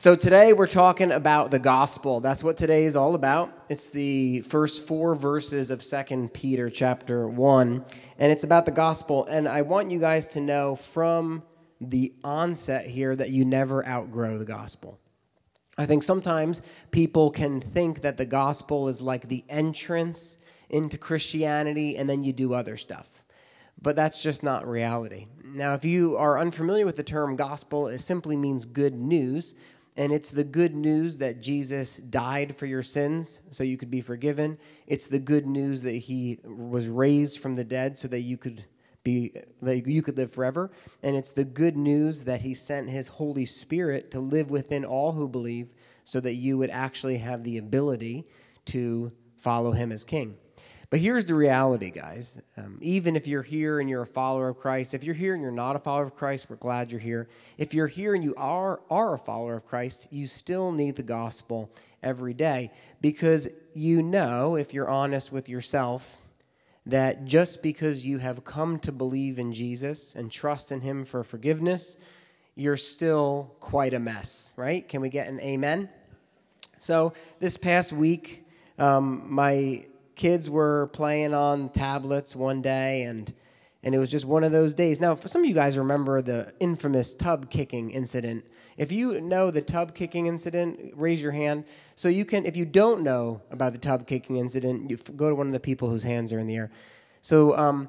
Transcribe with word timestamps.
So 0.00 0.14
today 0.14 0.54
we're 0.54 0.66
talking 0.66 1.12
about 1.12 1.50
the 1.50 1.58
gospel. 1.58 2.20
That's 2.20 2.42
what 2.42 2.56
today 2.56 2.84
is 2.84 2.96
all 2.96 3.14
about. 3.14 3.52
It's 3.68 3.88
the 3.88 4.40
first 4.40 4.88
4 4.88 5.14
verses 5.14 5.70
of 5.70 5.84
2 5.84 6.30
Peter 6.32 6.70
chapter 6.70 7.28
1, 7.28 7.84
and 8.18 8.32
it's 8.32 8.42
about 8.42 8.64
the 8.64 8.72
gospel. 8.72 9.26
And 9.26 9.46
I 9.46 9.60
want 9.60 9.90
you 9.90 9.98
guys 9.98 10.28
to 10.28 10.40
know 10.40 10.74
from 10.74 11.42
the 11.82 12.14
onset 12.24 12.86
here 12.86 13.14
that 13.14 13.28
you 13.28 13.44
never 13.44 13.86
outgrow 13.86 14.38
the 14.38 14.46
gospel. 14.46 14.98
I 15.76 15.84
think 15.84 16.02
sometimes 16.02 16.62
people 16.92 17.30
can 17.30 17.60
think 17.60 18.00
that 18.00 18.16
the 18.16 18.24
gospel 18.24 18.88
is 18.88 19.02
like 19.02 19.28
the 19.28 19.44
entrance 19.50 20.38
into 20.70 20.96
Christianity 20.96 21.98
and 21.98 22.08
then 22.08 22.24
you 22.24 22.32
do 22.32 22.54
other 22.54 22.78
stuff. 22.78 23.22
But 23.82 23.96
that's 23.96 24.22
just 24.22 24.42
not 24.42 24.66
reality. 24.66 25.26
Now, 25.44 25.74
if 25.74 25.84
you 25.84 26.16
are 26.16 26.38
unfamiliar 26.38 26.86
with 26.86 26.96
the 26.96 27.02
term 27.02 27.36
gospel, 27.36 27.88
it 27.88 27.98
simply 27.98 28.38
means 28.38 28.64
good 28.64 28.94
news 28.94 29.54
and 29.96 30.12
it's 30.12 30.30
the 30.30 30.44
good 30.44 30.74
news 30.74 31.18
that 31.18 31.42
Jesus 31.42 31.96
died 31.98 32.56
for 32.56 32.66
your 32.66 32.82
sins 32.82 33.42
so 33.50 33.64
you 33.64 33.76
could 33.76 33.90
be 33.90 34.00
forgiven. 34.00 34.58
It's 34.86 35.08
the 35.08 35.18
good 35.18 35.46
news 35.46 35.82
that 35.82 35.92
he 35.92 36.38
was 36.44 36.88
raised 36.88 37.40
from 37.40 37.54
the 37.54 37.64
dead 37.64 37.98
so 37.98 38.08
that 38.08 38.20
you 38.20 38.36
could 38.36 38.64
be 39.02 39.32
that 39.62 39.86
you 39.86 40.02
could 40.02 40.16
live 40.16 40.32
forever. 40.32 40.70
And 41.02 41.16
it's 41.16 41.32
the 41.32 41.44
good 41.44 41.76
news 41.76 42.24
that 42.24 42.40
he 42.40 42.54
sent 42.54 42.88
his 42.88 43.08
Holy 43.08 43.46
Spirit 43.46 44.10
to 44.12 44.20
live 44.20 44.50
within 44.50 44.84
all 44.84 45.12
who 45.12 45.28
believe 45.28 45.74
so 46.04 46.20
that 46.20 46.34
you 46.34 46.58
would 46.58 46.70
actually 46.70 47.18
have 47.18 47.42
the 47.42 47.58
ability 47.58 48.26
to 48.66 49.12
follow 49.36 49.72
him 49.72 49.90
as 49.90 50.04
king. 50.04 50.36
But 50.90 50.98
here's 50.98 51.24
the 51.24 51.36
reality, 51.36 51.90
guys. 51.90 52.40
Um, 52.56 52.78
even 52.82 53.14
if 53.14 53.28
you're 53.28 53.42
here 53.42 53.78
and 53.78 53.88
you're 53.88 54.02
a 54.02 54.06
follower 54.06 54.48
of 54.48 54.58
Christ, 54.58 54.92
if 54.92 55.04
you're 55.04 55.14
here 55.14 55.34
and 55.34 55.42
you're 55.42 55.52
not 55.52 55.76
a 55.76 55.78
follower 55.78 56.02
of 56.02 56.16
Christ, 56.16 56.50
we're 56.50 56.56
glad 56.56 56.90
you're 56.90 57.00
here. 57.00 57.28
If 57.58 57.72
you're 57.72 57.86
here 57.86 58.16
and 58.16 58.24
you 58.24 58.34
are, 58.36 58.80
are 58.90 59.14
a 59.14 59.18
follower 59.18 59.54
of 59.54 59.64
Christ, 59.64 60.08
you 60.10 60.26
still 60.26 60.72
need 60.72 60.96
the 60.96 61.04
gospel 61.04 61.70
every 62.02 62.34
day 62.34 62.72
because 63.00 63.48
you 63.72 64.02
know, 64.02 64.56
if 64.56 64.74
you're 64.74 64.90
honest 64.90 65.30
with 65.30 65.48
yourself, 65.48 66.18
that 66.86 67.24
just 67.24 67.62
because 67.62 68.04
you 68.04 68.18
have 68.18 68.44
come 68.44 68.80
to 68.80 68.90
believe 68.90 69.38
in 69.38 69.52
Jesus 69.52 70.16
and 70.16 70.30
trust 70.30 70.72
in 70.72 70.80
Him 70.80 71.04
for 71.04 71.22
forgiveness, 71.22 71.96
you're 72.56 72.76
still 72.76 73.54
quite 73.60 73.94
a 73.94 74.00
mess, 74.00 74.52
right? 74.56 74.88
Can 74.88 75.00
we 75.00 75.08
get 75.08 75.28
an 75.28 75.40
amen? 75.40 75.88
So, 76.80 77.12
this 77.38 77.56
past 77.56 77.92
week, 77.92 78.44
um, 78.78 79.32
my 79.32 79.84
kids 80.20 80.50
were 80.50 80.88
playing 80.92 81.32
on 81.32 81.70
tablets 81.70 82.36
one 82.36 82.60
day 82.60 83.04
and 83.04 83.32
and 83.82 83.94
it 83.94 83.98
was 83.98 84.10
just 84.10 84.26
one 84.26 84.44
of 84.44 84.52
those 84.52 84.74
days. 84.74 85.00
Now, 85.00 85.14
for 85.14 85.28
some 85.28 85.40
of 85.40 85.48
you 85.48 85.54
guys 85.54 85.78
remember 85.78 86.20
the 86.20 86.52
infamous 86.60 87.14
tub 87.14 87.48
kicking 87.48 87.90
incident. 87.90 88.44
If 88.76 88.92
you 88.92 89.18
know 89.22 89.50
the 89.50 89.62
tub 89.62 89.94
kicking 89.94 90.26
incident, 90.26 90.92
raise 90.96 91.22
your 91.22 91.32
hand. 91.32 91.64
So 91.94 92.10
you 92.10 92.26
can, 92.26 92.44
if 92.44 92.58
you 92.58 92.66
don't 92.66 93.02
know 93.02 93.40
about 93.50 93.72
the 93.72 93.78
tub 93.78 94.06
kicking 94.06 94.36
incident, 94.36 94.90
you 94.90 94.98
go 95.16 95.30
to 95.30 95.34
one 95.34 95.46
of 95.46 95.54
the 95.54 95.60
people 95.60 95.88
whose 95.88 96.04
hands 96.04 96.30
are 96.34 96.38
in 96.38 96.46
the 96.46 96.56
air. 96.56 96.70
So, 97.22 97.56
um, 97.56 97.88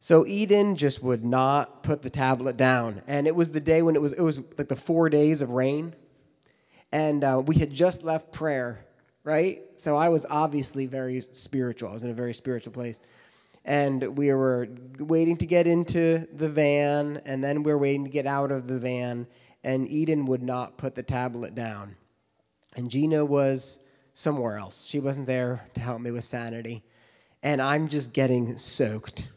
so 0.00 0.26
Eden 0.26 0.76
just 0.76 1.02
would 1.02 1.24
not 1.24 1.82
put 1.82 2.02
the 2.02 2.10
tablet 2.10 2.58
down, 2.58 3.00
and 3.06 3.26
it 3.26 3.34
was 3.34 3.52
the 3.52 3.60
day 3.60 3.80
when 3.80 3.96
it 3.96 4.02
was 4.02 4.12
it 4.12 4.20
was 4.20 4.42
like 4.58 4.68
the 4.68 4.76
four 4.76 5.08
days 5.08 5.40
of 5.40 5.50
rain, 5.52 5.94
and 6.92 7.24
uh, 7.24 7.42
we 7.44 7.56
had 7.56 7.72
just 7.72 8.04
left 8.04 8.30
prayer, 8.30 8.84
right? 9.28 9.60
So 9.76 9.94
I 9.94 10.08
was 10.08 10.24
obviously 10.30 10.86
very 10.86 11.20
spiritual. 11.20 11.90
I 11.90 11.92
was 11.92 12.02
in 12.02 12.10
a 12.10 12.14
very 12.14 12.32
spiritual 12.32 12.72
place. 12.72 13.02
And 13.62 14.16
we 14.16 14.32
were 14.32 14.70
waiting 14.98 15.36
to 15.36 15.44
get 15.44 15.66
into 15.66 16.26
the 16.32 16.48
van, 16.48 17.20
and 17.26 17.44
then 17.44 17.62
we 17.62 17.70
were 17.70 17.76
waiting 17.76 18.06
to 18.06 18.10
get 18.10 18.26
out 18.26 18.50
of 18.50 18.66
the 18.66 18.78
van, 18.78 19.26
and 19.62 19.86
Eden 19.86 20.24
would 20.24 20.42
not 20.42 20.78
put 20.78 20.94
the 20.94 21.02
tablet 21.02 21.54
down. 21.54 21.96
And 22.74 22.90
Gina 22.90 23.22
was 23.22 23.80
somewhere 24.14 24.56
else. 24.56 24.86
She 24.86 24.98
wasn't 24.98 25.26
there 25.26 25.68
to 25.74 25.80
help 25.80 26.00
me 26.00 26.10
with 26.10 26.24
sanity. 26.24 26.82
And 27.42 27.60
I'm 27.60 27.88
just 27.88 28.14
getting 28.14 28.56
soaked 28.56 29.28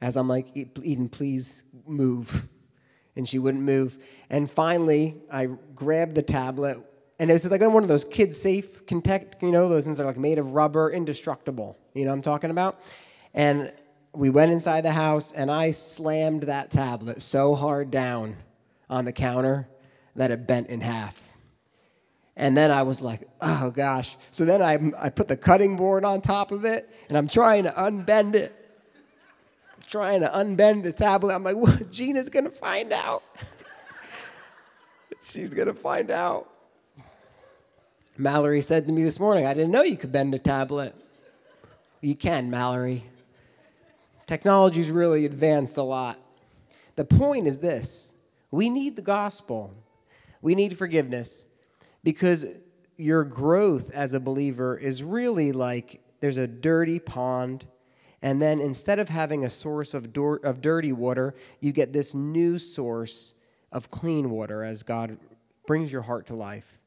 as 0.00 0.16
I'm 0.16 0.26
like, 0.26 0.56
Eden, 0.56 1.10
please 1.10 1.64
move. 1.86 2.48
And 3.14 3.28
she 3.28 3.38
wouldn't 3.38 3.62
move. 3.62 3.98
And 4.30 4.50
finally, 4.50 5.20
I 5.30 5.48
grabbed 5.74 6.14
the 6.14 6.22
tablet, 6.22 6.78
and 7.18 7.30
it 7.30 7.32
was 7.32 7.48
like 7.50 7.60
one 7.60 7.82
of 7.82 7.88
those 7.88 8.04
kid 8.04 8.34
safe 8.34 8.86
contact, 8.86 9.42
you 9.42 9.52
know, 9.52 9.68
those 9.68 9.84
things 9.84 9.98
that 9.98 10.04
are 10.04 10.06
like 10.06 10.18
made 10.18 10.38
of 10.38 10.52
rubber, 10.52 10.90
indestructible. 10.90 11.78
You 11.94 12.04
know 12.04 12.10
what 12.10 12.16
I'm 12.16 12.22
talking 12.22 12.50
about? 12.50 12.80
And 13.32 13.72
we 14.12 14.30
went 14.30 14.52
inside 14.52 14.82
the 14.82 14.92
house, 14.92 15.32
and 15.32 15.50
I 15.50 15.72
slammed 15.72 16.44
that 16.44 16.70
tablet 16.70 17.22
so 17.22 17.54
hard 17.54 17.90
down 17.90 18.36
on 18.88 19.04
the 19.04 19.12
counter 19.12 19.68
that 20.16 20.30
it 20.30 20.46
bent 20.46 20.68
in 20.68 20.80
half. 20.80 21.20
And 22.36 22.56
then 22.56 22.70
I 22.70 22.82
was 22.82 23.00
like, 23.00 23.28
oh 23.40 23.70
gosh. 23.70 24.16
So 24.32 24.44
then 24.44 24.60
I, 24.60 24.78
I 24.98 25.08
put 25.08 25.28
the 25.28 25.36
cutting 25.36 25.76
board 25.76 26.04
on 26.04 26.20
top 26.20 26.50
of 26.50 26.64
it, 26.64 26.88
and 27.08 27.16
I'm 27.16 27.28
trying 27.28 27.64
to 27.64 27.70
unbend 27.70 28.34
it. 28.34 28.54
I'm 29.76 29.82
trying 29.88 30.20
to 30.20 30.28
unbend 30.28 30.82
the 30.82 30.92
tablet. 30.92 31.34
I'm 31.34 31.44
like? 31.44 31.90
Gina's 31.90 32.28
gonna 32.28 32.50
find 32.50 32.92
out. 32.92 33.22
She's 35.22 35.54
gonna 35.54 35.74
find 35.74 36.10
out. 36.10 36.53
Mallory 38.16 38.62
said 38.62 38.86
to 38.86 38.92
me 38.92 39.02
this 39.02 39.18
morning, 39.18 39.44
I 39.44 39.54
didn't 39.54 39.72
know 39.72 39.82
you 39.82 39.96
could 39.96 40.12
bend 40.12 40.34
a 40.34 40.38
tablet. 40.38 40.94
You 42.00 42.14
can, 42.14 42.48
Mallory. 42.48 43.04
Technology's 44.26 44.90
really 44.90 45.26
advanced 45.26 45.76
a 45.76 45.82
lot. 45.82 46.18
The 46.96 47.04
point 47.04 47.46
is 47.46 47.58
this 47.58 48.14
we 48.50 48.70
need 48.70 48.96
the 48.96 49.02
gospel, 49.02 49.74
we 50.42 50.54
need 50.54 50.78
forgiveness 50.78 51.46
because 52.04 52.46
your 52.96 53.24
growth 53.24 53.90
as 53.90 54.14
a 54.14 54.20
believer 54.20 54.76
is 54.78 55.02
really 55.02 55.50
like 55.50 56.00
there's 56.20 56.36
a 56.36 56.46
dirty 56.46 57.00
pond. 57.00 57.66
And 58.22 58.40
then 58.40 58.60
instead 58.60 58.98
of 58.98 59.08
having 59.08 59.44
a 59.44 59.50
source 59.50 59.92
of, 59.92 60.16
of 60.16 60.60
dirty 60.62 60.92
water, 60.92 61.34
you 61.60 61.72
get 61.72 61.92
this 61.92 62.14
new 62.14 62.58
source 62.58 63.34
of 63.72 63.90
clean 63.90 64.30
water 64.30 64.62
as 64.62 64.82
God 64.82 65.18
brings 65.66 65.92
your 65.92 66.02
heart 66.02 66.28
to 66.28 66.34
life. 66.34 66.78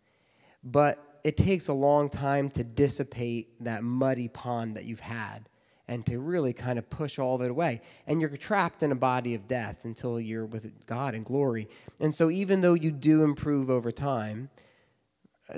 But 0.64 1.04
it 1.28 1.36
takes 1.36 1.68
a 1.68 1.74
long 1.74 2.10
time 2.10 2.50
to 2.50 2.64
dissipate 2.64 3.62
that 3.62 3.84
muddy 3.84 4.30
pond 4.30 4.78
that 4.78 4.86
you've 4.86 5.02
had 5.02 5.50
and 5.90 6.06
to 6.06 6.20
really 6.20 6.54
kind 6.54 6.80
of 6.80 6.90
push 6.90 7.20
all 7.20 7.36
of 7.36 7.42
it 7.42 7.52
away. 7.52 7.82
And 8.08 8.22
you're 8.22 8.30
trapped 8.30 8.82
in 8.82 8.94
a 8.94 8.96
body 8.96 9.36
of 9.36 9.46
death 9.46 9.84
until 9.84 10.22
you're 10.22 10.46
with 10.46 10.86
God 10.86 11.16
in 11.16 11.24
glory. 11.24 11.68
And 12.00 12.16
so, 12.16 12.30
even 12.30 12.62
though 12.62 12.76
you 12.76 12.92
do 12.92 13.26
improve 13.26 13.70
over 13.70 13.92
time, 13.92 14.50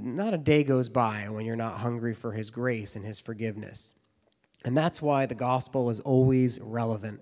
not 0.02 0.34
a 0.34 0.40
day 0.40 0.64
goes 0.64 0.90
by 0.90 1.30
when 1.30 1.46
you're 1.46 1.56
not 1.56 1.78
hungry 1.78 2.16
for 2.16 2.32
His 2.32 2.50
grace 2.50 2.96
and 2.96 3.06
His 3.06 3.20
forgiveness. 3.20 3.94
And 4.66 4.76
that's 4.76 5.04
why 5.04 5.28
the 5.28 5.36
gospel 5.36 5.92
is 5.92 6.00
always 6.00 6.60
relevant. 6.60 7.22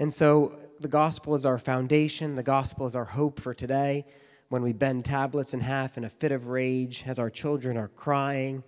And 0.00 0.12
so, 0.12 0.58
the 0.80 0.88
gospel 0.88 1.36
is 1.36 1.46
our 1.46 1.58
foundation, 1.58 2.34
the 2.34 2.42
gospel 2.42 2.88
is 2.88 2.96
our 2.96 3.04
hope 3.04 3.38
for 3.38 3.54
today 3.54 4.04
when 4.54 4.62
we 4.62 4.72
bend 4.72 5.04
tablets 5.04 5.52
in 5.52 5.58
half 5.58 5.98
in 5.98 6.04
a 6.04 6.08
fit 6.08 6.30
of 6.30 6.46
rage 6.46 7.02
as 7.08 7.18
our 7.18 7.28
children 7.28 7.76
are 7.76 7.88
crying. 7.88 8.62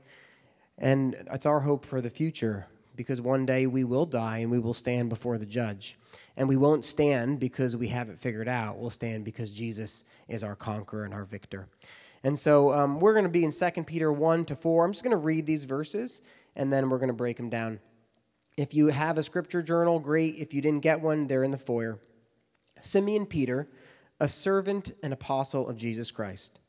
And 0.78 1.14
it's 1.30 1.47
our 1.47 1.60
hope 1.60 1.84
for 1.84 2.00
the 2.00 2.10
future 2.10 2.66
because 2.97 3.20
one 3.20 3.47
day 3.47 3.69
we 3.69 3.84
will 3.84 4.04
die 4.04 4.38
and 4.38 4.50
we 4.50 4.58
will 4.58 4.75
stand 4.75 5.10
before 5.10 5.38
the 5.38 5.46
judge. 5.46 5.96
And 6.36 6.48
we 6.48 6.56
won't 6.56 6.84
stand 6.84 7.38
because 7.38 7.76
we 7.76 7.86
have 7.86 8.08
it 8.08 8.19
figured 8.19 8.48
out. 8.48 8.78
We'll 8.78 8.91
stand 8.91 9.25
because 9.25 9.52
Jesus 9.52 10.02
is 10.26 10.42
our 10.42 10.56
conqueror 10.56 11.04
and 11.04 11.14
our 11.14 11.25
victor. 11.25 11.69
And 12.25 12.36
so 12.36 12.72
um, 12.72 12.98
we're 12.98 13.12
going 13.12 13.22
to 13.22 13.30
be 13.30 13.44
in 13.44 13.52
2 13.52 13.84
Peter 13.84 14.12
1 14.12 14.46
to 14.46 14.56
4. 14.56 14.84
I'm 14.84 14.91
just 14.91 15.04
going 15.04 15.12
to 15.12 15.16
read 15.16 15.46
these 15.46 15.62
verses 15.62 16.20
and 16.56 16.72
then 16.72 16.91
we're 16.91 16.98
going 16.98 17.10
to 17.10 17.14
break 17.14 17.36
them 17.36 17.48
down. 17.48 17.78
If 18.56 18.75
you 18.75 18.88
have 18.88 19.19
a 19.19 19.22
scripture 19.22 19.62
journal, 19.62 20.00
great. 20.00 20.34
If 20.34 20.52
you 20.52 20.60
didn't 20.60 20.82
get 20.82 21.00
one, 21.00 21.28
they're 21.28 21.44
in 21.44 21.52
the 21.52 21.58
foyer. 21.58 22.00
Simeon 22.80 23.25
Peter 23.25 23.69
a 24.21 24.28
servant 24.28 24.93
and 25.03 25.12
apostle 25.12 25.69
of 25.69 25.77
Jesus 25.77 26.10
Christ. 26.10 26.60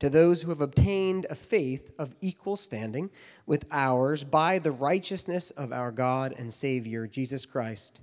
To 0.00 0.10
those 0.10 0.42
who 0.42 0.50
have 0.50 0.60
obtained 0.60 1.26
a 1.30 1.34
faith 1.34 1.90
of 1.98 2.14
equal 2.20 2.56
standing 2.56 3.10
with 3.46 3.64
ours 3.70 4.24
by 4.24 4.58
the 4.58 4.72
righteousness 4.72 5.50
of 5.52 5.72
our 5.72 5.92
God 5.92 6.34
and 6.36 6.52
Savior, 6.52 7.06
Jesus 7.06 7.46
Christ, 7.46 8.00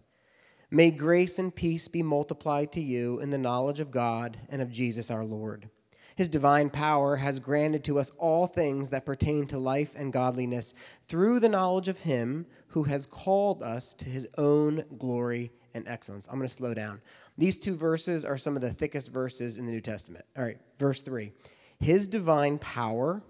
may 0.70 0.90
grace 0.90 1.38
and 1.38 1.54
peace 1.54 1.88
be 1.88 2.02
multiplied 2.02 2.72
to 2.72 2.82
you 2.82 3.20
in 3.20 3.30
the 3.30 3.38
knowledge 3.38 3.82
of 3.82 3.92
God 3.92 4.38
and 4.50 4.62
of 4.62 4.72
Jesus 4.72 5.12
our 5.12 5.26
Lord. 5.26 5.70
His 6.16 6.30
divine 6.30 6.70
power 6.70 7.18
has 7.18 7.40
granted 7.40 7.84
to 7.86 8.00
us 8.00 8.12
all 8.18 8.48
things 8.48 8.90
that 8.90 9.06
pertain 9.06 9.48
to 9.48 9.58
life 9.58 9.96
and 9.96 10.14
godliness 10.14 10.74
through 11.04 11.40
the 11.40 11.50
knowledge 11.50 11.88
of 11.88 12.00
Him 12.00 12.46
who 12.68 12.84
has 12.84 13.06
called 13.06 13.64
us 13.64 13.94
to 13.96 14.06
His 14.06 14.28
own 14.38 14.84
glory 14.98 15.52
and 15.74 15.88
excellence. 15.88 16.28
I'm 16.28 16.38
going 16.38 16.48
to 16.48 16.54
slow 16.54 16.74
down. 16.74 17.02
These 17.42 17.58
two 17.58 17.76
verses 17.76 18.24
are 18.24 18.38
some 18.38 18.56
of 18.56 18.62
the 18.62 18.72
thickest 18.72 19.12
verses 19.12 19.58
in 19.58 19.66
the 19.66 19.72
New 19.72 19.82
Testament. 19.82 20.26
All 20.38 20.44
right, 20.44 20.60
verse 20.78 21.02
3. 21.02 21.32
His 21.80 22.08
divine 22.08 22.60
power 22.60 23.24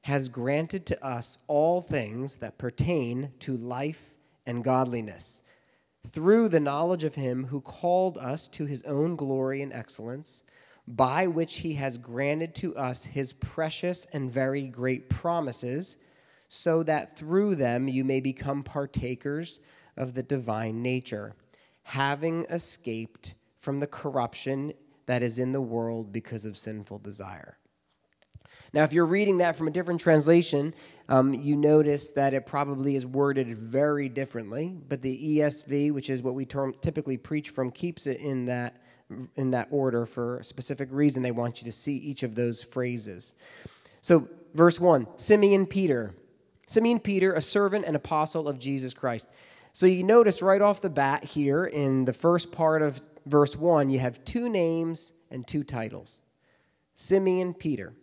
has 0.00 0.28
granted 0.28 0.84
to 0.86 1.06
us 1.06 1.38
all 1.46 1.80
things 1.80 2.38
that 2.38 2.58
pertain 2.58 3.30
to 3.38 3.56
life 3.56 4.16
and 4.46 4.64
godliness 4.64 5.44
through 6.08 6.48
the 6.48 6.58
knowledge 6.58 7.04
of 7.04 7.14
him 7.14 7.44
who 7.44 7.60
called 7.60 8.18
us 8.18 8.48
to 8.48 8.66
his 8.66 8.82
own 8.82 9.14
glory 9.14 9.62
and 9.62 9.72
excellence 9.72 10.42
by 10.88 11.28
which 11.28 11.58
he 11.58 11.74
has 11.74 11.98
granted 11.98 12.56
to 12.56 12.74
us 12.74 13.04
his 13.04 13.32
precious 13.32 14.08
and 14.12 14.28
very 14.28 14.66
great 14.66 15.08
promises, 15.08 15.98
so 16.48 16.82
that 16.82 17.16
through 17.16 17.54
them 17.54 17.86
you 17.86 18.04
may 18.04 18.18
become 18.18 18.64
partakers 18.64 19.60
of 19.96 20.14
the 20.14 20.22
divine 20.24 20.82
nature, 20.82 21.36
having 21.84 22.44
escaped 22.50 23.34
from 23.62 23.78
the 23.78 23.86
corruption 23.86 24.72
that 25.06 25.22
is 25.22 25.38
in 25.38 25.52
the 25.52 25.60
world 25.60 26.12
because 26.12 26.44
of 26.44 26.58
sinful 26.58 26.98
desire. 26.98 27.56
Now, 28.72 28.82
if 28.82 28.92
you're 28.92 29.06
reading 29.06 29.36
that 29.36 29.54
from 29.54 29.68
a 29.68 29.70
different 29.70 30.00
translation, 30.00 30.74
um, 31.08 31.32
you 31.32 31.54
notice 31.54 32.10
that 32.10 32.34
it 32.34 32.44
probably 32.44 32.96
is 32.96 33.06
worded 33.06 33.54
very 33.54 34.08
differently. 34.08 34.76
But 34.88 35.00
the 35.00 35.38
ESV, 35.38 35.94
which 35.94 36.10
is 36.10 36.22
what 36.22 36.34
we 36.34 36.44
term, 36.44 36.74
typically 36.80 37.16
preach 37.16 37.50
from, 37.50 37.70
keeps 37.70 38.06
it 38.06 38.20
in 38.20 38.46
that 38.46 38.82
in 39.36 39.50
that 39.50 39.68
order 39.70 40.06
for 40.06 40.38
a 40.38 40.44
specific 40.44 40.88
reason. 40.90 41.22
They 41.22 41.32
want 41.32 41.60
you 41.60 41.66
to 41.66 41.72
see 41.72 41.96
each 41.96 42.22
of 42.22 42.34
those 42.34 42.62
phrases. 42.62 43.36
So, 44.00 44.28
verse 44.54 44.80
one: 44.80 45.06
Simeon 45.18 45.66
Peter, 45.66 46.14
Simeon 46.66 46.98
Peter, 46.98 47.34
a 47.34 47.42
servant 47.42 47.84
and 47.84 47.94
apostle 47.94 48.48
of 48.48 48.58
Jesus 48.58 48.92
Christ. 48.92 49.28
So 49.74 49.86
you 49.86 50.02
notice 50.02 50.42
right 50.42 50.60
off 50.60 50.82
the 50.82 50.90
bat 50.90 51.24
here 51.24 51.64
in 51.64 52.04
the 52.04 52.12
first 52.12 52.52
part 52.52 52.82
of 52.82 53.00
verse 53.26 53.56
1, 53.56 53.90
you 53.90 53.98
have 53.98 54.24
two 54.24 54.48
names 54.48 55.12
and 55.30 55.46
two 55.46 55.64
titles 55.64 56.22
Simeon 56.94 57.54
Peter. 57.54 57.94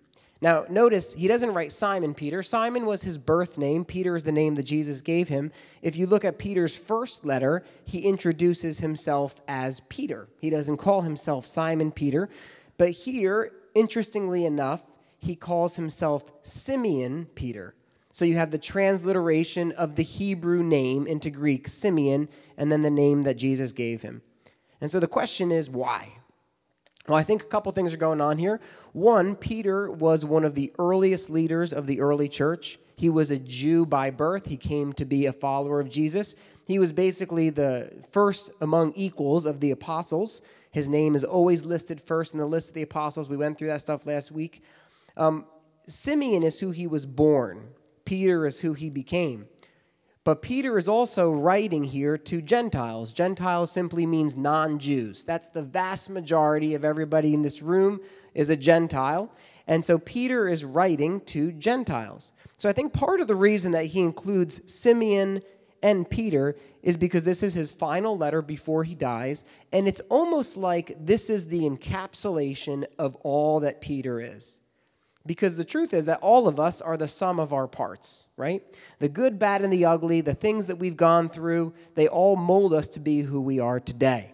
Now, 0.41 0.65
notice 0.69 1.13
he 1.13 1.27
doesn't 1.27 1.53
write 1.53 1.71
Simon 1.71 2.13
Peter. 2.13 2.41
Simon 2.41 2.85
was 2.85 3.01
his 3.01 3.17
birth 3.17 3.57
name. 3.57 3.83
Peter 3.83 4.15
is 4.15 4.23
the 4.23 4.31
name 4.31 4.55
that 4.55 4.63
Jesus 4.63 5.01
gave 5.01 5.27
him. 5.27 5.51
If 5.81 5.97
you 5.97 6.07
look 6.07 6.23
at 6.23 6.37
Peter's 6.37 6.77
first 6.77 7.25
letter, 7.25 7.65
he 7.83 7.99
introduces 7.99 8.79
himself 8.79 9.41
as 9.49 9.81
Peter. 9.89 10.29
He 10.39 10.49
doesn't 10.49 10.77
call 10.77 11.01
himself 11.01 11.45
Simon 11.45 11.91
Peter. 11.91 12.29
But 12.77 12.91
here, 12.91 13.51
interestingly 13.75 14.45
enough, 14.45 14.81
he 15.17 15.35
calls 15.35 15.75
himself 15.75 16.31
Simeon 16.41 17.27
Peter. 17.35 17.75
So 18.13 18.23
you 18.23 18.37
have 18.37 18.51
the 18.51 18.57
transliteration 18.57 19.73
of 19.73 19.95
the 19.95 20.03
Hebrew 20.03 20.63
name 20.63 21.05
into 21.05 21.29
Greek, 21.29 21.67
Simeon, 21.67 22.29
and 22.57 22.71
then 22.71 22.81
the 22.81 22.89
name 22.89 23.23
that 23.23 23.35
Jesus 23.35 23.73
gave 23.73 24.01
him. 24.01 24.21
And 24.81 24.89
so 24.89 24.99
the 24.99 25.07
question 25.07 25.51
is, 25.51 25.69
why? 25.69 26.13
Well, 27.07 27.17
I 27.17 27.23
think 27.23 27.41
a 27.41 27.47
couple 27.47 27.71
things 27.71 27.93
are 27.93 27.97
going 27.97 28.21
on 28.21 28.37
here. 28.37 28.61
One, 28.93 29.35
Peter 29.35 29.91
was 29.91 30.23
one 30.23 30.45
of 30.45 30.53
the 30.53 30.71
earliest 30.77 31.29
leaders 31.29 31.73
of 31.73 31.87
the 31.87 32.01
early 32.01 32.29
church. 32.29 32.77
He 32.95 33.09
was 33.09 33.31
a 33.31 33.39
Jew 33.39 33.85
by 33.85 34.11
birth. 34.11 34.47
He 34.47 34.57
came 34.57 34.93
to 34.93 35.05
be 35.05 35.25
a 35.25 35.33
follower 35.33 35.79
of 35.79 35.89
Jesus. 35.89 36.35
He 36.65 36.77
was 36.77 36.91
basically 36.91 37.49
the 37.49 38.03
first 38.11 38.51
among 38.61 38.93
equals 38.93 39.45
of 39.45 39.59
the 39.59 39.71
apostles. 39.71 40.43
His 40.71 40.87
name 40.87 41.15
is 41.15 41.23
always 41.23 41.65
listed 41.65 41.99
first 41.99 42.33
in 42.33 42.39
the 42.39 42.45
list 42.45 42.69
of 42.69 42.75
the 42.75 42.83
apostles. 42.83 43.27
We 43.27 43.37
went 43.37 43.57
through 43.57 43.69
that 43.69 43.81
stuff 43.81 44.05
last 44.05 44.31
week. 44.31 44.61
Um, 45.17 45.45
Simeon 45.87 46.43
is 46.43 46.59
who 46.59 46.69
he 46.69 46.85
was 46.85 47.07
born, 47.07 47.69
Peter 48.05 48.45
is 48.45 48.61
who 48.61 48.73
he 48.73 48.91
became. 48.91 49.47
But 50.25 50.41
Peter 50.41 50.77
is 50.77 50.89
also 50.89 51.31
writing 51.31 51.83
here 51.83 52.17
to 52.17 52.41
Gentiles. 52.41 53.13
Gentiles 53.13 53.71
simply 53.71 54.05
means 54.05 54.35
non 54.35 54.77
Jews. 54.77 55.23
That's 55.23 55.49
the 55.49 55.63
vast 55.63 56.09
majority 56.09 56.75
of 56.75 56.83
everybody 56.83 57.33
in 57.33 57.41
this 57.41 57.61
room 57.61 58.01
is 58.33 58.49
a 58.49 58.57
Gentile. 58.57 59.31
And 59.67 59.83
so 59.83 59.97
Peter 59.97 60.47
is 60.47 60.65
writing 60.65 61.21
to 61.21 61.51
Gentiles. 61.53 62.33
So 62.57 62.67
I 62.67 62.73
think 62.73 62.91
part 62.91 63.21
of 63.21 63.27
the 63.27 63.35
reason 63.35 63.71
that 63.71 63.85
he 63.85 64.01
includes 64.01 64.61
Simeon 64.71 65.41
and 65.81 66.09
Peter 66.09 66.57
is 66.83 66.97
because 66.97 67.23
this 67.23 67.43
is 67.43 67.53
his 67.53 67.71
final 67.71 68.17
letter 68.17 68.41
before 68.41 68.83
he 68.83 68.95
dies. 68.95 69.45
And 69.71 69.87
it's 69.87 70.01
almost 70.09 70.57
like 70.57 70.97
this 70.99 71.29
is 71.29 71.47
the 71.47 71.61
encapsulation 71.61 72.85
of 72.97 73.15
all 73.17 73.61
that 73.61 73.79
Peter 73.79 74.19
is. 74.19 74.59
Because 75.25 75.57
the 75.57 75.65
truth 75.65 75.93
is 75.93 76.05
that 76.05 76.21
all 76.21 76.47
of 76.47 76.59
us 76.59 76.81
are 76.81 76.97
the 76.97 77.07
sum 77.07 77.39
of 77.39 77.53
our 77.53 77.67
parts, 77.67 78.25
right? 78.37 78.63
The 78.99 79.09
good, 79.09 79.37
bad, 79.37 79.61
and 79.61 79.71
the 79.71 79.85
ugly, 79.85 80.21
the 80.21 80.33
things 80.33 80.67
that 80.67 80.77
we've 80.77 80.97
gone 80.97 81.29
through, 81.29 81.73
they 81.95 82.07
all 82.07 82.35
mold 82.35 82.73
us 82.73 82.89
to 82.89 82.99
be 82.99 83.21
who 83.21 83.41
we 83.41 83.59
are 83.59 83.79
today. 83.79 84.33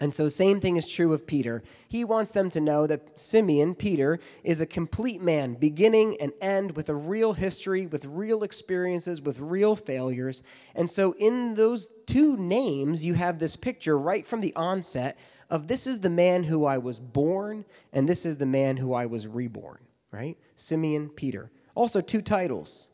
And 0.00 0.14
so, 0.14 0.28
same 0.28 0.60
thing 0.60 0.76
is 0.76 0.88
true 0.88 1.12
of 1.12 1.26
Peter. 1.26 1.62
He 1.88 2.04
wants 2.04 2.30
them 2.30 2.50
to 2.50 2.60
know 2.60 2.86
that 2.86 3.18
Simeon, 3.18 3.74
Peter, 3.74 4.20
is 4.44 4.60
a 4.60 4.66
complete 4.66 5.20
man, 5.20 5.54
beginning 5.54 6.16
and 6.20 6.32
end 6.40 6.76
with 6.76 6.88
a 6.88 6.94
real 6.94 7.32
history, 7.32 7.86
with 7.86 8.04
real 8.04 8.44
experiences, 8.44 9.20
with 9.20 9.40
real 9.40 9.74
failures. 9.74 10.44
And 10.76 10.88
so, 10.88 11.16
in 11.18 11.54
those 11.54 11.88
two 12.06 12.36
names, 12.36 13.04
you 13.04 13.14
have 13.14 13.40
this 13.40 13.56
picture 13.56 13.98
right 13.98 14.24
from 14.24 14.40
the 14.40 14.54
onset 14.54 15.18
of 15.50 15.66
this 15.66 15.86
is 15.86 15.98
the 15.98 16.10
man 16.10 16.44
who 16.44 16.64
I 16.64 16.78
was 16.78 17.00
born, 17.00 17.64
and 17.92 18.08
this 18.08 18.24
is 18.24 18.36
the 18.36 18.46
man 18.46 18.76
who 18.76 18.94
I 18.94 19.06
was 19.06 19.26
reborn 19.26 19.80
right? 20.10 20.36
Simeon, 20.56 21.08
Peter. 21.08 21.50
Also, 21.74 22.00
two 22.00 22.22
titles 22.22 22.88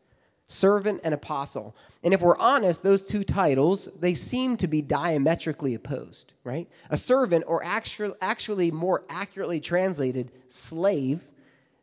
servant 0.46 1.00
and 1.05 1.14
apostle. 1.14 1.75
And 2.02 2.12
if 2.12 2.20
we're 2.20 2.37
honest, 2.37 2.82
those 2.82 3.02
two 3.02 3.25
titles, 3.25 3.88
they 3.99 4.14
seem 4.14 4.56
to 4.58 4.66
be 4.66 4.82
diametrically 4.82 5.75
opposed, 5.75 6.34
right? 6.44 6.69
A 6.90 6.96
servant, 6.96 7.44
or 7.46 7.64
actually, 7.64 8.70
more 8.70 9.05
accurately 9.08 9.61
translated, 9.61 10.31
slave, 10.49 11.22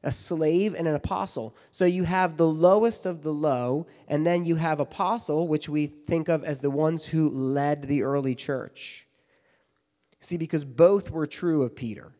a 0.03 0.11
slave 0.11 0.75
and 0.75 0.87
an 0.87 0.95
apostle. 0.95 1.55
So 1.71 1.85
you 1.85 2.03
have 2.03 2.37
the 2.37 2.47
lowest 2.47 3.05
of 3.05 3.23
the 3.23 3.33
low, 3.33 3.87
and 4.07 4.25
then 4.25 4.45
you 4.45 4.55
have 4.55 4.79
apostle, 4.79 5.47
which 5.47 5.69
we 5.69 5.87
think 5.87 6.27
of 6.27 6.43
as 6.43 6.59
the 6.59 6.71
ones 6.71 7.05
who 7.05 7.29
led 7.29 7.83
the 7.83 8.03
early 8.03 8.35
church. 8.35 9.07
See, 10.19 10.37
because 10.37 10.65
both 10.65 11.11
were 11.11 11.27
true 11.27 11.63
of 11.63 11.75
Peter. 11.75 12.13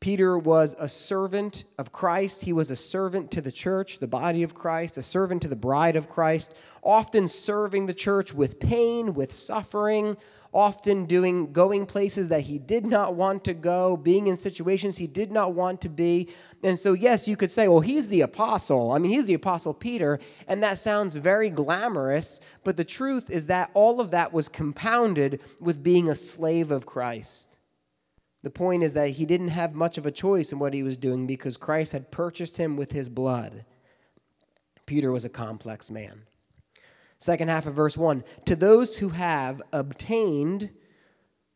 Peter 0.00 0.38
was 0.38 0.76
a 0.78 0.88
servant 0.88 1.64
of 1.76 1.90
Christ. 1.90 2.44
He 2.44 2.52
was 2.52 2.70
a 2.70 2.76
servant 2.76 3.32
to 3.32 3.40
the 3.40 3.50
church, 3.50 3.98
the 3.98 4.06
body 4.06 4.44
of 4.44 4.54
Christ, 4.54 4.96
a 4.96 5.02
servant 5.02 5.42
to 5.42 5.48
the 5.48 5.56
bride 5.56 5.96
of 5.96 6.08
Christ, 6.08 6.54
often 6.82 7.26
serving 7.26 7.86
the 7.86 7.94
church 7.94 8.32
with 8.32 8.60
pain, 8.60 9.12
with 9.12 9.32
suffering, 9.32 10.16
often 10.52 11.04
doing 11.04 11.52
going 11.52 11.84
places 11.84 12.28
that 12.28 12.42
he 12.42 12.60
did 12.60 12.86
not 12.86 13.16
want 13.16 13.44
to 13.44 13.54
go, 13.54 13.96
being 13.96 14.28
in 14.28 14.36
situations 14.36 14.96
he 14.96 15.06
did 15.08 15.32
not 15.32 15.54
want 15.54 15.80
to 15.80 15.88
be. 15.88 16.28
And 16.62 16.78
so 16.78 16.92
yes, 16.92 17.26
you 17.26 17.36
could 17.36 17.50
say, 17.50 17.66
well, 17.66 17.80
he's 17.80 18.08
the 18.08 18.20
apostle. 18.20 18.92
I 18.92 18.98
mean, 18.98 19.10
he's 19.10 19.26
the 19.26 19.34
apostle 19.34 19.74
Peter, 19.74 20.20
and 20.46 20.62
that 20.62 20.78
sounds 20.78 21.16
very 21.16 21.50
glamorous, 21.50 22.40
but 22.62 22.76
the 22.76 22.84
truth 22.84 23.30
is 23.30 23.46
that 23.46 23.70
all 23.74 24.00
of 24.00 24.12
that 24.12 24.32
was 24.32 24.48
compounded 24.48 25.40
with 25.60 25.82
being 25.82 26.08
a 26.08 26.14
slave 26.14 26.70
of 26.70 26.86
Christ. 26.86 27.57
The 28.42 28.50
point 28.50 28.82
is 28.82 28.92
that 28.92 29.10
he 29.10 29.26
didn't 29.26 29.48
have 29.48 29.74
much 29.74 29.98
of 29.98 30.06
a 30.06 30.10
choice 30.10 30.52
in 30.52 30.58
what 30.58 30.74
he 30.74 30.82
was 30.82 30.96
doing 30.96 31.26
because 31.26 31.56
Christ 31.56 31.92
had 31.92 32.10
purchased 32.10 32.56
him 32.56 32.76
with 32.76 32.92
his 32.92 33.08
blood. 33.08 33.64
Peter 34.86 35.10
was 35.10 35.24
a 35.24 35.30
complex 35.30 35.90
man. 35.90 36.22
Second 37.18 37.48
half 37.48 37.66
of 37.66 37.74
verse 37.74 37.96
1 37.96 38.22
To 38.46 38.56
those 38.56 38.98
who 38.98 39.08
have 39.10 39.60
obtained, 39.72 40.70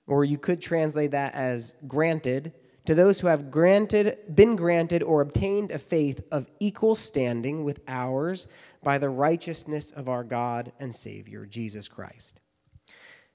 or 0.06 0.24
you 0.24 0.38
could 0.38 0.60
translate 0.60 1.12
that 1.12 1.34
as 1.34 1.74
granted, 1.86 2.52
to 2.86 2.96
those 2.96 3.20
who 3.20 3.28
have 3.28 3.50
granted, 3.50 4.18
been 4.34 4.56
granted 4.56 5.04
or 5.04 5.20
obtained 5.20 5.70
a 5.70 5.78
faith 5.78 6.20
of 6.32 6.48
equal 6.58 6.96
standing 6.96 7.62
with 7.62 7.80
ours 7.86 8.48
by 8.82 8.98
the 8.98 9.08
righteousness 9.08 9.92
of 9.92 10.08
our 10.08 10.24
God 10.24 10.72
and 10.80 10.92
Savior, 10.92 11.46
Jesus 11.46 11.88
Christ. 11.88 12.40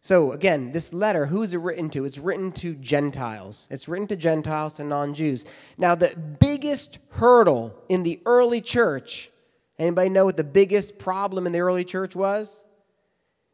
So, 0.02 0.32
again, 0.32 0.72
this 0.72 0.94
letter, 0.94 1.26
who 1.26 1.44
is 1.44 1.54
it 1.54 1.60
written 1.60 1.90
to? 1.92 2.06
It's 2.06 2.18
written 2.18 2.52
to 2.54 2.76
Gentiles. 2.76 3.68
It's 3.72 3.90
written 3.90 4.08
to 4.08 4.16
Gentiles, 4.16 4.76
to 4.76 4.84
non 4.84 5.14
Jews. 5.14 5.46
Now, 5.78 5.96
the 5.96 6.16
biggest 6.40 7.00
hurdle 7.10 7.76
in 7.90 8.04
the 8.04 8.22
early 8.26 8.62
church, 8.62 9.32
anybody 9.78 10.10
know 10.10 10.26
what 10.26 10.38
the 10.38 10.44
biggest 10.44 11.00
problem 11.00 11.46
in 11.46 11.52
the 11.52 11.60
early 11.60 11.84
church 11.84 12.16
was? 12.16 12.64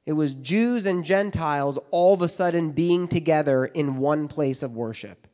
It 0.05 0.13
was 0.13 0.33
Jews 0.33 0.85
and 0.85 1.03
Gentiles 1.03 1.79
all 1.91 2.13
of 2.13 2.21
a 2.21 2.27
sudden 2.27 2.71
being 2.71 3.07
together 3.07 3.65
in 3.65 3.97
one 3.97 4.27
place 4.27 4.61
of 4.61 4.75
worship 4.75 5.27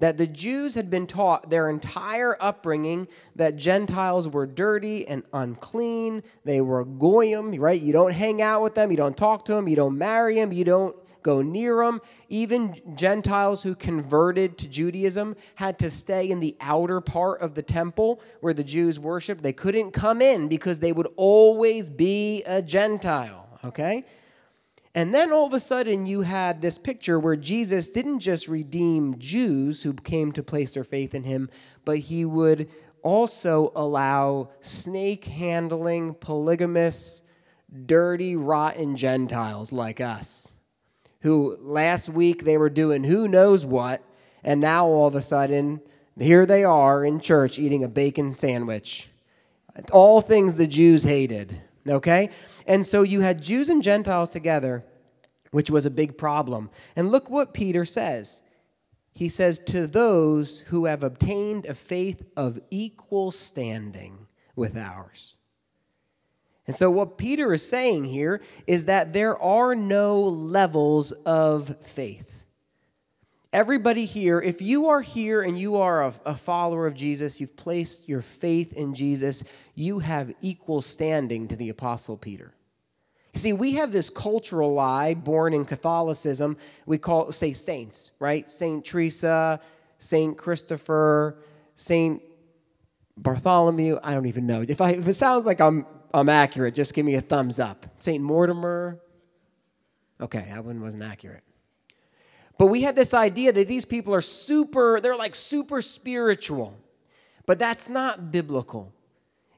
that 0.00 0.18
the 0.18 0.26
Jews 0.26 0.74
had 0.74 0.90
been 0.90 1.06
taught 1.06 1.48
their 1.50 1.68
entire 1.68 2.36
upbringing 2.40 3.06
that 3.36 3.56
Gentiles 3.56 4.28
were 4.28 4.46
dirty 4.46 5.06
and 5.06 5.22
unclean. 5.32 6.22
They 6.44 6.60
were 6.60 6.84
goyim, 6.84 7.54
right? 7.54 7.80
You 7.80 7.92
don't 7.92 8.12
hang 8.12 8.42
out 8.42 8.62
with 8.62 8.74
them, 8.74 8.90
you 8.90 8.96
don't 8.96 9.16
talk 9.16 9.44
to 9.44 9.54
them, 9.54 9.68
you 9.68 9.76
don't 9.76 9.96
marry 9.96 10.36
them, 10.36 10.52
you 10.52 10.64
don't 10.64 10.96
go 11.22 11.42
near 11.42 11.84
them. 11.84 12.00
Even 12.30 12.80
Gentiles 12.94 13.62
who 13.62 13.74
converted 13.74 14.56
to 14.58 14.68
Judaism 14.68 15.36
had 15.54 15.78
to 15.80 15.90
stay 15.90 16.30
in 16.30 16.40
the 16.40 16.56
outer 16.62 17.02
part 17.02 17.42
of 17.42 17.54
the 17.54 17.62
temple 17.62 18.22
where 18.40 18.54
the 18.54 18.64
Jews 18.64 18.98
worshiped. 18.98 19.42
They 19.42 19.52
couldn't 19.52 19.92
come 19.92 20.22
in 20.22 20.48
because 20.48 20.78
they 20.78 20.92
would 20.92 21.08
always 21.16 21.90
be 21.90 22.42
a 22.44 22.62
Gentile, 22.62 23.46
okay? 23.64 24.04
And 24.94 25.14
then 25.14 25.30
all 25.30 25.46
of 25.46 25.52
a 25.52 25.60
sudden, 25.60 26.06
you 26.06 26.22
had 26.22 26.60
this 26.60 26.76
picture 26.76 27.18
where 27.20 27.36
Jesus 27.36 27.90
didn't 27.90 28.20
just 28.20 28.48
redeem 28.48 29.18
Jews 29.18 29.82
who 29.82 29.92
came 29.92 30.32
to 30.32 30.42
place 30.42 30.74
their 30.74 30.84
faith 30.84 31.14
in 31.14 31.22
him, 31.22 31.48
but 31.84 31.98
he 31.98 32.24
would 32.24 32.68
also 33.02 33.72
allow 33.76 34.50
snake 34.60 35.24
handling, 35.26 36.14
polygamous, 36.14 37.22
dirty, 37.86 38.34
rotten 38.34 38.96
Gentiles 38.96 39.72
like 39.72 40.00
us, 40.00 40.54
who 41.20 41.56
last 41.60 42.08
week 42.08 42.44
they 42.44 42.58
were 42.58 42.70
doing 42.70 43.04
who 43.04 43.28
knows 43.28 43.64
what, 43.64 44.02
And 44.42 44.60
now 44.60 44.86
all 44.86 45.06
of 45.06 45.14
a 45.14 45.20
sudden, 45.20 45.80
here 46.18 46.46
they 46.46 46.64
are 46.64 47.04
in 47.04 47.20
church 47.20 47.58
eating 47.58 47.84
a 47.84 47.88
bacon 47.88 48.32
sandwich. 48.32 49.08
All 49.92 50.20
things 50.20 50.56
the 50.56 50.66
Jews 50.66 51.04
hated, 51.04 51.60
okay? 51.86 52.30
And 52.70 52.86
so 52.86 53.02
you 53.02 53.20
had 53.20 53.42
Jews 53.42 53.68
and 53.68 53.82
Gentiles 53.82 54.28
together, 54.28 54.84
which 55.50 55.72
was 55.72 55.86
a 55.86 55.90
big 55.90 56.16
problem. 56.16 56.70
And 56.94 57.10
look 57.10 57.28
what 57.28 57.52
Peter 57.52 57.84
says. 57.84 58.42
He 59.12 59.28
says, 59.28 59.58
To 59.58 59.88
those 59.88 60.60
who 60.60 60.84
have 60.84 61.02
obtained 61.02 61.66
a 61.66 61.74
faith 61.74 62.22
of 62.36 62.60
equal 62.70 63.32
standing 63.32 64.28
with 64.54 64.76
ours. 64.76 65.34
And 66.68 66.76
so, 66.76 66.92
what 66.92 67.18
Peter 67.18 67.52
is 67.52 67.68
saying 67.68 68.04
here 68.04 68.40
is 68.68 68.84
that 68.84 69.12
there 69.12 69.36
are 69.42 69.74
no 69.74 70.22
levels 70.22 71.10
of 71.10 71.76
faith. 71.84 72.44
Everybody 73.52 74.04
here, 74.04 74.40
if 74.40 74.62
you 74.62 74.86
are 74.86 75.00
here 75.00 75.42
and 75.42 75.58
you 75.58 75.74
are 75.74 76.04
a, 76.04 76.14
a, 76.24 76.36
follower 76.36 76.86
of 76.86 76.94
Jesus, 76.94 77.40
you've 77.40 77.56
placed 77.56 78.08
your 78.08 78.22
faith 78.22 78.72
in 78.74 78.94
Jesus, 78.94 79.42
you 79.74 79.98
have 79.98 80.32
equal 80.40 80.80
standing 80.80 81.48
to 81.48 81.56
the 81.56 81.70
Apostle 81.70 82.16
Peter. 82.16 82.54
See, 83.34 83.52
we 83.52 83.74
have 83.74 83.92
this 83.92 84.10
cultural 84.10 84.74
lie 84.74 85.14
born 85.14 85.54
in 85.54 85.64
Catholicism. 85.64 86.56
We 86.86 86.98
call, 86.98 87.30
say, 87.32 87.52
saints, 87.52 88.10
right? 88.18 88.50
Saint 88.50 88.84
Teresa, 88.84 89.60
Saint 89.98 90.36
Christopher, 90.36 91.38
Saint 91.74 92.22
Bartholomew. 93.16 93.98
I 94.02 94.14
don't 94.14 94.26
even 94.26 94.46
know. 94.46 94.64
If, 94.66 94.80
I, 94.80 94.92
if 94.92 95.06
it 95.06 95.14
sounds 95.14 95.46
like 95.46 95.60
I'm 95.60 95.86
I'm 96.12 96.28
accurate, 96.28 96.74
just 96.74 96.94
give 96.94 97.06
me 97.06 97.14
a 97.14 97.20
thumbs 97.20 97.60
up. 97.60 97.86
St. 97.98 98.22
Mortimer. 98.22 99.00
Okay, 100.20 100.44
that 100.48 100.64
one 100.64 100.80
wasn't 100.80 101.04
accurate. 101.04 101.44
But 102.58 102.66
we 102.66 102.82
have 102.82 102.94
this 102.94 103.14
idea 103.14 103.52
that 103.52 103.68
these 103.68 103.84
people 103.84 104.14
are 104.14 104.20
super, 104.20 105.00
they're 105.00 105.16
like 105.16 105.34
super 105.34 105.80
spiritual. 105.80 106.76
But 107.46 107.58
that's 107.58 107.88
not 107.88 108.30
biblical. 108.30 108.92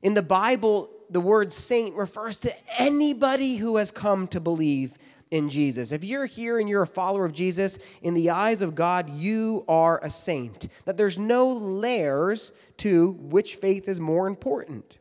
In 0.02 0.14
the 0.14 0.22
Bible, 0.22 0.90
the 1.12 1.20
word 1.20 1.52
saint 1.52 1.94
refers 1.94 2.40
to 2.40 2.54
anybody 2.80 3.56
who 3.56 3.76
has 3.76 3.90
come 3.90 4.26
to 4.28 4.40
believe 4.40 4.96
in 5.30 5.48
Jesus. 5.48 5.92
If 5.92 6.04
you're 6.04 6.26
here 6.26 6.58
and 6.58 6.68
you're 6.68 6.82
a 6.82 6.86
follower 6.86 7.24
of 7.24 7.32
Jesus, 7.32 7.78
in 8.02 8.14
the 8.14 8.30
eyes 8.30 8.62
of 8.62 8.74
God, 8.74 9.08
you 9.08 9.64
are 9.66 9.98
a 10.02 10.10
saint. 10.10 10.68
That 10.84 10.96
there's 10.96 11.18
no 11.18 11.52
layers 11.52 12.52
to 12.78 13.12
which 13.12 13.56
faith 13.56 13.88
is 13.88 14.00
more 14.00 14.26
important 14.26 14.98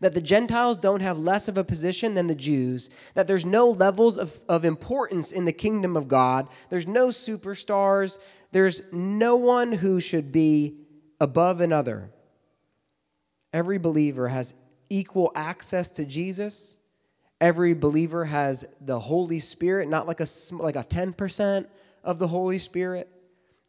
that 0.00 0.14
the 0.14 0.20
Gentiles 0.20 0.78
don't 0.78 1.00
have 1.00 1.18
less 1.18 1.46
of 1.46 1.58
a 1.58 1.64
position 1.64 2.14
than 2.14 2.26
the 2.26 2.34
Jews, 2.34 2.90
that 3.14 3.26
there's 3.26 3.44
no 3.44 3.70
levels 3.70 4.16
of, 4.16 4.42
of 4.48 4.64
importance 4.64 5.30
in 5.30 5.44
the 5.44 5.52
kingdom 5.52 5.96
of 5.96 6.08
God, 6.08 6.48
there's 6.70 6.86
no 6.86 7.08
superstars, 7.08 8.18
there's 8.50 8.82
no 8.92 9.36
one 9.36 9.72
who 9.72 10.00
should 10.00 10.32
be 10.32 10.78
above 11.20 11.60
another. 11.60 12.10
Every 13.52 13.78
believer 13.78 14.28
has 14.28 14.54
equal 14.90 15.32
access 15.34 15.90
to 15.92 16.04
Jesus. 16.04 16.76
Every 17.40 17.72
believer 17.72 18.26
has 18.26 18.66
the 18.80 18.98
Holy 18.98 19.40
Spirit, 19.40 19.88
not 19.88 20.06
like 20.06 20.20
a, 20.20 20.26
like 20.52 20.76
a 20.76 20.84
10% 20.84 21.66
of 22.04 22.18
the 22.18 22.28
Holy 22.28 22.58
Spirit. 22.58 23.08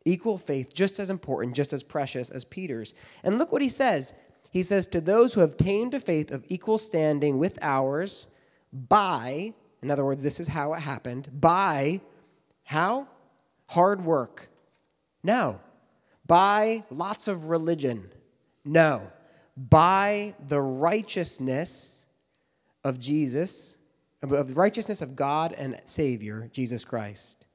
Equal 0.04 0.38
faith, 0.38 0.74
just 0.74 1.00
as 1.00 1.10
important, 1.10 1.56
just 1.56 1.74
as 1.74 1.84
precious 1.84 2.30
as 2.32 2.44
Peter's. 2.44 2.94
And 3.24 3.38
look 3.38 3.52
what 3.52 3.62
he 3.62 3.70
says 3.70 4.14
he 4.52 4.64
says, 4.64 4.88
To 4.88 5.02
those 5.02 5.34
who 5.34 5.40
have 5.40 5.52
obtained 5.52 5.94
a 5.94 6.00
faith 6.00 6.30
of 6.30 6.46
equal 6.50 6.78
standing 6.78 7.40
with 7.40 7.58
ours 7.62 8.28
by, 8.72 9.54
in 9.82 9.90
other 9.90 10.06
words, 10.06 10.22
this 10.22 10.40
is 10.40 10.48
how 10.48 10.74
it 10.74 10.82
happened, 10.82 11.30
by 11.34 12.02
how? 12.64 13.08
Hard 13.68 14.04
work. 14.04 14.50
No. 15.24 15.60
By 16.28 16.84
lots 16.90 17.28
of 17.28 17.50
religion. 17.50 18.12
No. 18.66 19.10
By 19.58 20.36
the 20.48 20.62
righteousness 20.62 22.06
of 22.84 23.00
Jesus, 23.00 23.78
of 24.22 24.30
the 24.30 24.54
righteousness 24.54 25.02
of 25.02 25.16
God 25.16 25.54
and 25.54 25.80
Savior, 25.86 26.50
Jesus 26.54 26.86
Christ. 26.86 27.46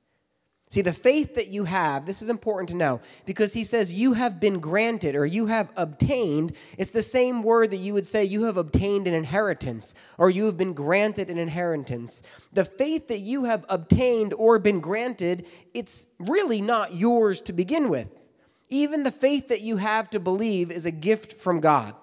See, 0.68 0.82
the 0.82 0.92
faith 0.92 1.36
that 1.36 1.46
you 1.46 1.62
have, 1.64 2.06
this 2.06 2.22
is 2.22 2.28
important 2.28 2.68
to 2.70 2.74
know 2.74 3.00
because 3.24 3.52
he 3.52 3.62
says 3.62 3.94
you 3.94 4.14
have 4.14 4.40
been 4.40 4.58
granted 4.58 5.14
or 5.14 5.24
you 5.24 5.46
have 5.46 5.72
obtained. 5.76 6.56
It's 6.76 6.90
the 6.90 7.02
same 7.02 7.44
word 7.44 7.70
that 7.70 7.76
you 7.76 7.94
would 7.94 8.06
say 8.06 8.24
you 8.24 8.44
have 8.44 8.56
obtained 8.56 9.06
an 9.06 9.14
inheritance 9.14 9.94
or 10.18 10.28
you 10.28 10.46
have 10.46 10.56
been 10.56 10.72
granted 10.72 11.30
an 11.30 11.38
inheritance. 11.38 12.20
The 12.52 12.64
faith 12.64 13.06
that 13.08 13.20
you 13.20 13.44
have 13.44 13.64
obtained 13.68 14.34
or 14.34 14.58
been 14.58 14.80
granted, 14.80 15.46
it's 15.72 16.08
really 16.18 16.60
not 16.60 16.92
yours 16.92 17.42
to 17.42 17.52
begin 17.52 17.88
with. 17.88 18.25
Even 18.68 19.02
the 19.02 19.10
faith 19.10 19.48
that 19.48 19.60
you 19.60 19.76
have 19.76 20.10
to 20.10 20.20
believe 20.20 20.70
is 20.70 20.86
a 20.86 20.90
gift 20.90 21.34
from 21.34 21.60
God. 21.60 21.94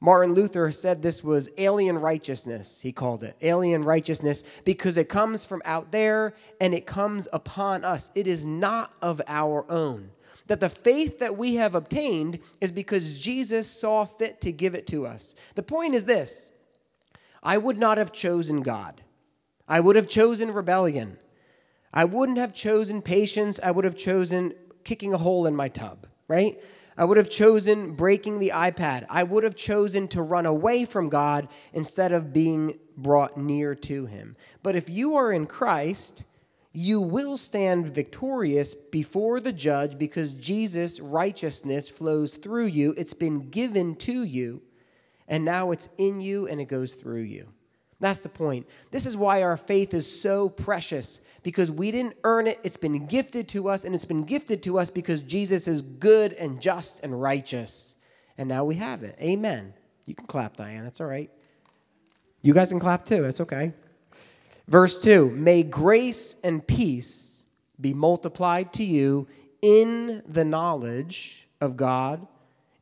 Martin 0.00 0.34
Luther 0.34 0.70
said 0.72 1.02
this 1.02 1.24
was 1.24 1.48
alien 1.56 1.98
righteousness, 1.98 2.80
he 2.80 2.92
called 2.92 3.22
it. 3.24 3.34
Alien 3.40 3.82
righteousness 3.82 4.44
because 4.64 4.98
it 4.98 5.08
comes 5.08 5.44
from 5.44 5.62
out 5.64 5.90
there 5.90 6.34
and 6.60 6.74
it 6.74 6.86
comes 6.86 7.26
upon 7.32 7.84
us. 7.84 8.10
It 8.14 8.26
is 8.26 8.44
not 8.44 8.94
of 9.00 9.22
our 9.26 9.64
own. 9.70 10.10
That 10.48 10.60
the 10.60 10.68
faith 10.68 11.18
that 11.18 11.36
we 11.36 11.56
have 11.56 11.74
obtained 11.74 12.38
is 12.60 12.70
because 12.70 13.18
Jesus 13.18 13.68
saw 13.68 14.04
fit 14.04 14.40
to 14.42 14.52
give 14.52 14.74
it 14.74 14.86
to 14.88 15.06
us. 15.06 15.34
The 15.54 15.62
point 15.62 15.94
is 15.94 16.04
this 16.04 16.52
I 17.42 17.58
would 17.58 17.78
not 17.78 17.98
have 17.98 18.12
chosen 18.12 18.60
God, 18.60 19.02
I 19.66 19.80
would 19.80 19.96
have 19.96 20.08
chosen 20.08 20.52
rebellion. 20.52 21.18
I 21.94 22.04
wouldn't 22.04 22.36
have 22.36 22.52
chosen 22.52 23.00
patience, 23.00 23.58
I 23.62 23.70
would 23.70 23.86
have 23.86 23.96
chosen 23.96 24.52
kicking 24.86 25.12
a 25.12 25.18
hole 25.18 25.46
in 25.46 25.54
my 25.54 25.68
tub, 25.68 26.06
right? 26.28 26.58
I 26.96 27.04
would 27.04 27.18
have 27.18 27.28
chosen 27.28 27.94
breaking 27.94 28.38
the 28.38 28.52
iPad. 28.54 29.04
I 29.10 29.24
would 29.24 29.44
have 29.44 29.56
chosen 29.56 30.08
to 30.08 30.22
run 30.22 30.46
away 30.46 30.86
from 30.86 31.10
God 31.10 31.48
instead 31.74 32.12
of 32.12 32.32
being 32.32 32.78
brought 32.96 33.36
near 33.36 33.74
to 33.74 34.06
Him. 34.06 34.36
But 34.62 34.76
if 34.76 34.88
you 34.88 35.16
are 35.16 35.30
in 35.30 35.46
Christ, 35.46 36.24
you 36.72 37.00
will 37.00 37.36
stand 37.36 37.94
victorious 37.94 38.74
before 38.74 39.40
the 39.40 39.52
judge 39.52 39.98
because 39.98 40.32
Jesus' 40.32 41.00
righteousness 41.00 41.90
flows 41.90 42.36
through 42.36 42.66
you. 42.66 42.94
It's 42.96 43.14
been 43.14 43.50
given 43.50 43.96
to 43.96 44.22
you, 44.22 44.62
and 45.26 45.44
now 45.44 45.72
it's 45.72 45.88
in 45.98 46.20
you 46.20 46.46
and 46.46 46.60
it 46.60 46.66
goes 46.66 46.94
through 46.94 47.22
you. 47.22 47.48
That's 47.98 48.18
the 48.18 48.28
point. 48.28 48.66
This 48.90 49.06
is 49.06 49.16
why 49.16 49.42
our 49.42 49.56
faith 49.56 49.94
is 49.94 50.20
so 50.20 50.48
precious 50.48 51.22
because 51.42 51.70
we 51.70 51.90
didn't 51.90 52.16
earn 52.24 52.46
it. 52.46 52.60
It's 52.62 52.76
been 52.76 53.06
gifted 53.06 53.48
to 53.48 53.68
us, 53.68 53.84
and 53.84 53.94
it's 53.94 54.04
been 54.04 54.24
gifted 54.24 54.62
to 54.64 54.78
us 54.78 54.90
because 54.90 55.22
Jesus 55.22 55.66
is 55.66 55.80
good 55.80 56.34
and 56.34 56.60
just 56.60 57.02
and 57.02 57.20
righteous. 57.20 57.96
And 58.36 58.48
now 58.48 58.64
we 58.64 58.74
have 58.74 59.02
it. 59.02 59.16
Amen. 59.20 59.72
You 60.04 60.14
can 60.14 60.26
clap, 60.26 60.56
Diane. 60.56 60.84
That's 60.84 61.00
all 61.00 61.06
right. 61.06 61.30
You 62.42 62.52
guys 62.52 62.68
can 62.68 62.80
clap 62.80 63.06
too. 63.06 63.22
That's 63.22 63.40
okay. 63.40 63.72
Verse 64.68 65.00
2 65.00 65.30
May 65.30 65.62
grace 65.62 66.36
and 66.44 66.66
peace 66.66 67.44
be 67.80 67.94
multiplied 67.94 68.72
to 68.74 68.84
you 68.84 69.26
in 69.62 70.22
the 70.26 70.44
knowledge 70.44 71.48
of 71.60 71.76
God 71.76 72.26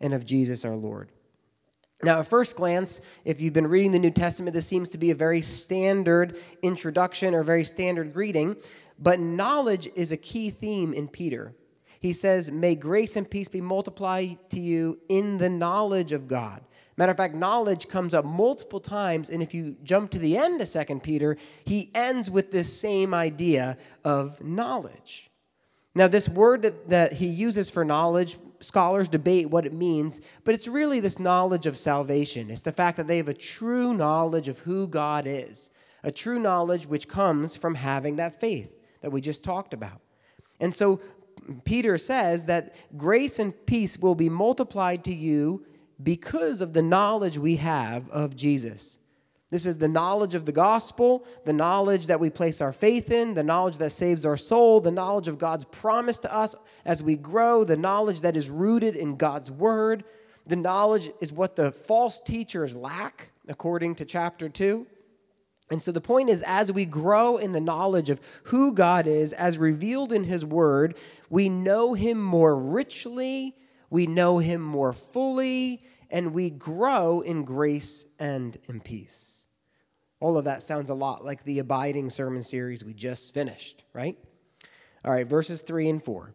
and 0.00 0.12
of 0.12 0.24
Jesus 0.24 0.64
our 0.64 0.76
Lord. 0.76 1.10
Now, 2.04 2.20
at 2.20 2.26
first 2.26 2.56
glance, 2.56 3.00
if 3.24 3.40
you've 3.40 3.54
been 3.54 3.66
reading 3.66 3.92
the 3.92 3.98
New 3.98 4.10
Testament, 4.10 4.52
this 4.52 4.66
seems 4.66 4.90
to 4.90 4.98
be 4.98 5.10
a 5.10 5.14
very 5.14 5.40
standard 5.40 6.36
introduction 6.62 7.34
or 7.34 7.42
very 7.42 7.64
standard 7.64 8.12
greeting, 8.12 8.56
but 8.98 9.18
knowledge 9.18 9.88
is 9.96 10.12
a 10.12 10.16
key 10.18 10.50
theme 10.50 10.92
in 10.92 11.08
Peter. 11.08 11.54
He 12.00 12.12
says, 12.12 12.50
May 12.50 12.74
grace 12.74 13.16
and 13.16 13.28
peace 13.28 13.48
be 13.48 13.62
multiplied 13.62 14.38
to 14.50 14.60
you 14.60 15.00
in 15.08 15.38
the 15.38 15.48
knowledge 15.48 16.12
of 16.12 16.28
God. 16.28 16.62
Matter 16.98 17.12
of 17.12 17.16
fact, 17.16 17.34
knowledge 17.34 17.88
comes 17.88 18.12
up 18.12 18.26
multiple 18.26 18.80
times, 18.80 19.30
and 19.30 19.42
if 19.42 19.54
you 19.54 19.76
jump 19.82 20.10
to 20.10 20.18
the 20.18 20.36
end 20.36 20.60
of 20.60 20.68
Second 20.68 21.02
Peter, 21.02 21.38
he 21.64 21.90
ends 21.94 22.30
with 22.30 22.52
this 22.52 22.78
same 22.78 23.14
idea 23.14 23.78
of 24.04 24.44
knowledge. 24.44 25.30
Now, 25.94 26.08
this 26.08 26.28
word 26.28 26.62
that, 26.62 26.90
that 26.90 27.12
he 27.14 27.26
uses 27.28 27.70
for 27.70 27.84
knowledge 27.84 28.36
scholars 28.64 29.08
debate 29.08 29.50
what 29.50 29.66
it 29.66 29.72
means, 29.72 30.20
but 30.44 30.54
it's 30.54 30.68
really 30.68 31.00
this 31.00 31.18
knowledge 31.18 31.66
of 31.66 31.76
salvation. 31.76 32.50
It's 32.50 32.62
the 32.62 32.72
fact 32.72 32.96
that 32.96 33.06
they 33.06 33.18
have 33.18 33.28
a 33.28 33.34
true 33.34 33.94
knowledge 33.94 34.48
of 34.48 34.58
who 34.60 34.88
God 34.88 35.26
is, 35.26 35.70
a 36.02 36.10
true 36.10 36.38
knowledge 36.38 36.86
which 36.86 37.08
comes 37.08 37.56
from 37.56 37.74
having 37.74 38.16
that 38.16 38.40
faith 38.40 38.74
that 39.00 39.10
we 39.10 39.20
just 39.20 39.44
talked 39.44 39.74
about. 39.74 40.00
And 40.60 40.74
so 40.74 41.00
Peter 41.64 41.98
says 41.98 42.46
that 42.46 42.74
grace 42.96 43.38
and 43.38 43.54
peace 43.66 43.98
will 43.98 44.14
be 44.14 44.28
multiplied 44.28 45.04
to 45.04 45.14
you 45.14 45.64
because 46.02 46.60
of 46.60 46.72
the 46.72 46.82
knowledge 46.82 47.38
we 47.38 47.56
have 47.56 48.08
of 48.10 48.34
Jesus. 48.34 48.98
This 49.54 49.66
is 49.66 49.78
the 49.78 49.86
knowledge 49.86 50.34
of 50.34 50.46
the 50.46 50.52
gospel, 50.52 51.24
the 51.44 51.52
knowledge 51.52 52.08
that 52.08 52.18
we 52.18 52.28
place 52.28 52.60
our 52.60 52.72
faith 52.72 53.12
in, 53.12 53.34
the 53.34 53.44
knowledge 53.44 53.78
that 53.78 53.92
saves 53.92 54.26
our 54.26 54.36
soul, 54.36 54.80
the 54.80 54.90
knowledge 54.90 55.28
of 55.28 55.38
God's 55.38 55.64
promise 55.66 56.18
to 56.18 56.34
us 56.34 56.56
as 56.84 57.04
we 57.04 57.14
grow, 57.14 57.62
the 57.62 57.76
knowledge 57.76 58.22
that 58.22 58.36
is 58.36 58.50
rooted 58.50 58.96
in 58.96 59.14
God's 59.14 59.52
word. 59.52 60.02
The 60.46 60.56
knowledge 60.56 61.08
is 61.20 61.32
what 61.32 61.54
the 61.54 61.70
false 61.70 62.18
teachers 62.18 62.74
lack, 62.74 63.30
according 63.46 63.94
to 63.94 64.04
chapter 64.04 64.48
2. 64.48 64.88
And 65.70 65.80
so 65.80 65.92
the 65.92 66.00
point 66.00 66.30
is, 66.30 66.42
as 66.42 66.72
we 66.72 66.84
grow 66.84 67.36
in 67.36 67.52
the 67.52 67.60
knowledge 67.60 68.10
of 68.10 68.20
who 68.46 68.72
God 68.72 69.06
is, 69.06 69.32
as 69.32 69.56
revealed 69.56 70.12
in 70.12 70.24
His 70.24 70.44
Word, 70.44 70.96
we 71.30 71.48
know 71.48 71.94
Him 71.94 72.20
more 72.20 72.56
richly, 72.58 73.54
we 73.88 74.08
know 74.08 74.38
Him 74.38 74.60
more 74.60 74.92
fully, 74.92 75.86
and 76.10 76.34
we 76.34 76.50
grow 76.50 77.20
in 77.20 77.44
grace 77.44 78.04
and 78.18 78.58
in 78.66 78.80
peace. 78.80 79.33
All 80.20 80.38
of 80.38 80.44
that 80.44 80.62
sounds 80.62 80.90
a 80.90 80.94
lot 80.94 81.24
like 81.24 81.44
the 81.44 81.58
abiding 81.58 82.10
sermon 82.10 82.42
series 82.42 82.84
we 82.84 82.94
just 82.94 83.34
finished, 83.34 83.84
right? 83.92 84.16
All 85.04 85.12
right, 85.12 85.26
verses 85.26 85.62
3 85.62 85.88
and 85.88 86.02
4. 86.02 86.34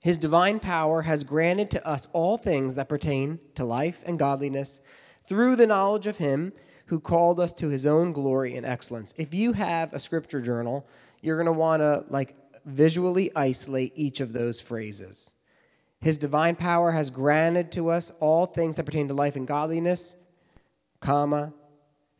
His 0.00 0.18
divine 0.18 0.60
power 0.60 1.02
has 1.02 1.24
granted 1.24 1.70
to 1.72 1.86
us 1.86 2.08
all 2.12 2.36
things 2.36 2.74
that 2.76 2.88
pertain 2.88 3.38
to 3.54 3.64
life 3.64 4.02
and 4.06 4.18
godliness 4.18 4.80
through 5.24 5.56
the 5.56 5.66
knowledge 5.66 6.06
of 6.06 6.18
Him 6.18 6.52
who 6.86 7.00
called 7.00 7.40
us 7.40 7.52
to 7.52 7.68
his 7.68 7.84
own 7.84 8.12
glory 8.12 8.56
and 8.56 8.64
excellence. 8.64 9.12
If 9.16 9.34
you 9.34 9.52
have 9.52 9.92
a 9.92 9.98
scripture 9.98 10.40
journal, 10.40 10.86
you're 11.20 11.36
going 11.36 11.46
to 11.46 11.52
want 11.52 11.80
to 11.80 12.04
like 12.08 12.36
visually 12.64 13.34
isolate 13.36 13.92
each 13.96 14.20
of 14.20 14.32
those 14.32 14.60
phrases. 14.60 15.32
His 16.00 16.18
divine 16.18 16.56
power 16.56 16.92
has 16.92 17.10
granted 17.10 17.72
to 17.72 17.90
us 17.90 18.12
all 18.20 18.46
things 18.46 18.76
that 18.76 18.86
pertain 18.86 19.08
to 19.08 19.14
life 19.14 19.36
and 19.36 19.46
godliness, 19.46 20.16
comma, 21.00 21.52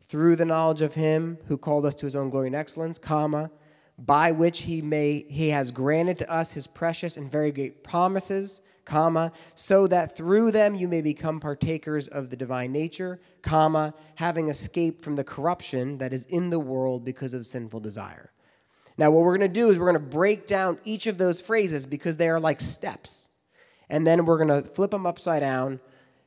through 0.07 0.35
the 0.35 0.45
knowledge 0.45 0.81
of 0.81 0.95
him 0.95 1.37
who 1.47 1.57
called 1.57 1.85
us 1.85 1.95
to 1.95 2.05
his 2.05 2.15
own 2.15 2.29
glory 2.29 2.47
and 2.47 2.55
excellence, 2.55 2.97
comma, 2.97 3.51
by 3.99 4.31
which 4.31 4.61
he 4.61 4.81
may 4.81 5.25
he 5.29 5.49
has 5.49 5.71
granted 5.71 6.19
to 6.19 6.31
us 6.31 6.53
his 6.53 6.67
precious 6.67 7.17
and 7.17 7.31
very 7.31 7.51
great 7.51 7.83
promises, 7.83 8.61
comma, 8.85 9.31
so 9.55 9.87
that 9.87 10.15
through 10.15 10.51
them 10.51 10.75
you 10.75 10.87
may 10.87 11.01
become 11.01 11.39
partakers 11.39 12.07
of 12.07 12.29
the 12.29 12.37
divine 12.37 12.71
nature, 12.71 13.19
comma, 13.41 13.93
having 14.15 14.49
escaped 14.49 15.01
from 15.01 15.15
the 15.15 15.23
corruption 15.23 15.97
that 15.97 16.13
is 16.13 16.25
in 16.25 16.49
the 16.49 16.59
world 16.59 17.03
because 17.03 17.33
of 17.33 17.45
sinful 17.45 17.79
desire. 17.79 18.31
Now, 18.97 19.11
what 19.11 19.23
we're 19.23 19.37
going 19.37 19.51
to 19.51 19.59
do 19.59 19.69
is 19.69 19.77
we're 19.77 19.91
going 19.91 20.03
to 20.05 20.15
break 20.15 20.47
down 20.47 20.79
each 20.83 21.05
of 21.05 21.17
those 21.17 21.39
phrases 21.39 21.85
because 21.85 22.17
they 22.17 22.29
are 22.29 22.39
like 22.39 22.61
steps. 22.61 23.27
And 23.89 24.07
then 24.07 24.25
we're 24.25 24.43
going 24.43 24.63
to 24.63 24.67
flip 24.67 24.91
them 24.91 25.05
upside 25.05 25.41
down 25.41 25.79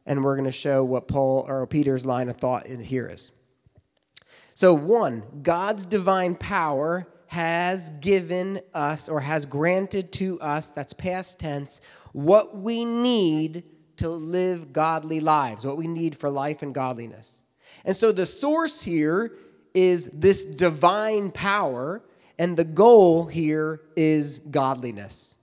and 0.06 0.22
we're 0.22 0.36
going 0.36 0.46
to 0.46 0.52
show 0.52 0.84
what 0.84 1.08
Paul 1.08 1.44
or 1.48 1.66
Peter's 1.66 2.06
line 2.06 2.28
of 2.28 2.36
thought 2.36 2.66
here 2.66 3.08
is. 3.08 3.32
So, 4.54 4.74
one, 4.74 5.22
God's 5.42 5.86
divine 5.86 6.34
power 6.34 7.06
has 7.28 7.90
given 8.00 8.60
us 8.74 9.08
or 9.08 9.20
has 9.20 9.46
granted 9.46 10.12
to 10.12 10.40
us, 10.40 10.72
that's 10.72 10.92
past 10.92 11.38
tense, 11.38 11.80
what 12.12 12.56
we 12.56 12.84
need 12.84 13.62
to 13.98 14.08
live 14.08 14.72
godly 14.72 15.20
lives, 15.20 15.64
what 15.64 15.76
we 15.76 15.86
need 15.86 16.16
for 16.16 16.28
life 16.28 16.62
and 16.62 16.74
godliness. 16.74 17.42
And 17.84 17.94
so 17.94 18.12
the 18.12 18.26
source 18.26 18.82
here 18.82 19.32
is 19.74 20.06
this 20.06 20.44
divine 20.44 21.30
power, 21.30 22.02
and 22.38 22.56
the 22.56 22.64
goal 22.64 23.26
here 23.26 23.80
is 23.94 24.40
godliness. 24.40 25.36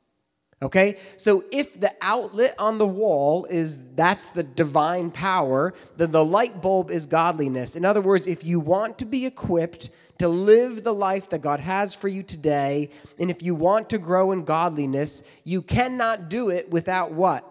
Okay? 0.61 0.97
So 1.17 1.43
if 1.51 1.79
the 1.79 1.91
outlet 2.01 2.55
on 2.57 2.77
the 2.77 2.87
wall 2.87 3.45
is 3.45 3.79
that's 3.95 4.29
the 4.29 4.43
divine 4.43 5.11
power, 5.11 5.73
then 5.97 6.11
the 6.11 6.25
light 6.25 6.61
bulb 6.61 6.89
is 6.89 7.05
godliness. 7.05 7.75
In 7.75 7.85
other 7.85 8.01
words, 8.01 8.25
if 8.25 8.43
you 8.43 8.59
want 8.59 8.97
to 8.99 9.05
be 9.05 9.25
equipped 9.25 9.91
to 10.19 10.27
live 10.27 10.83
the 10.83 10.93
life 10.93 11.29
that 11.29 11.41
God 11.41 11.59
has 11.59 11.93
for 11.93 12.07
you 12.07 12.23
today. 12.23 12.89
And 13.19 13.29
if 13.29 13.41
you 13.41 13.55
want 13.55 13.89
to 13.89 13.97
grow 13.97 14.31
in 14.31 14.45
godliness, 14.45 15.23
you 15.43 15.61
cannot 15.61 16.29
do 16.29 16.49
it 16.49 16.69
without 16.69 17.11
what? 17.11 17.45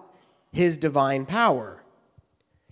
His 0.52 0.78
divine 0.78 1.26
power. 1.26 1.82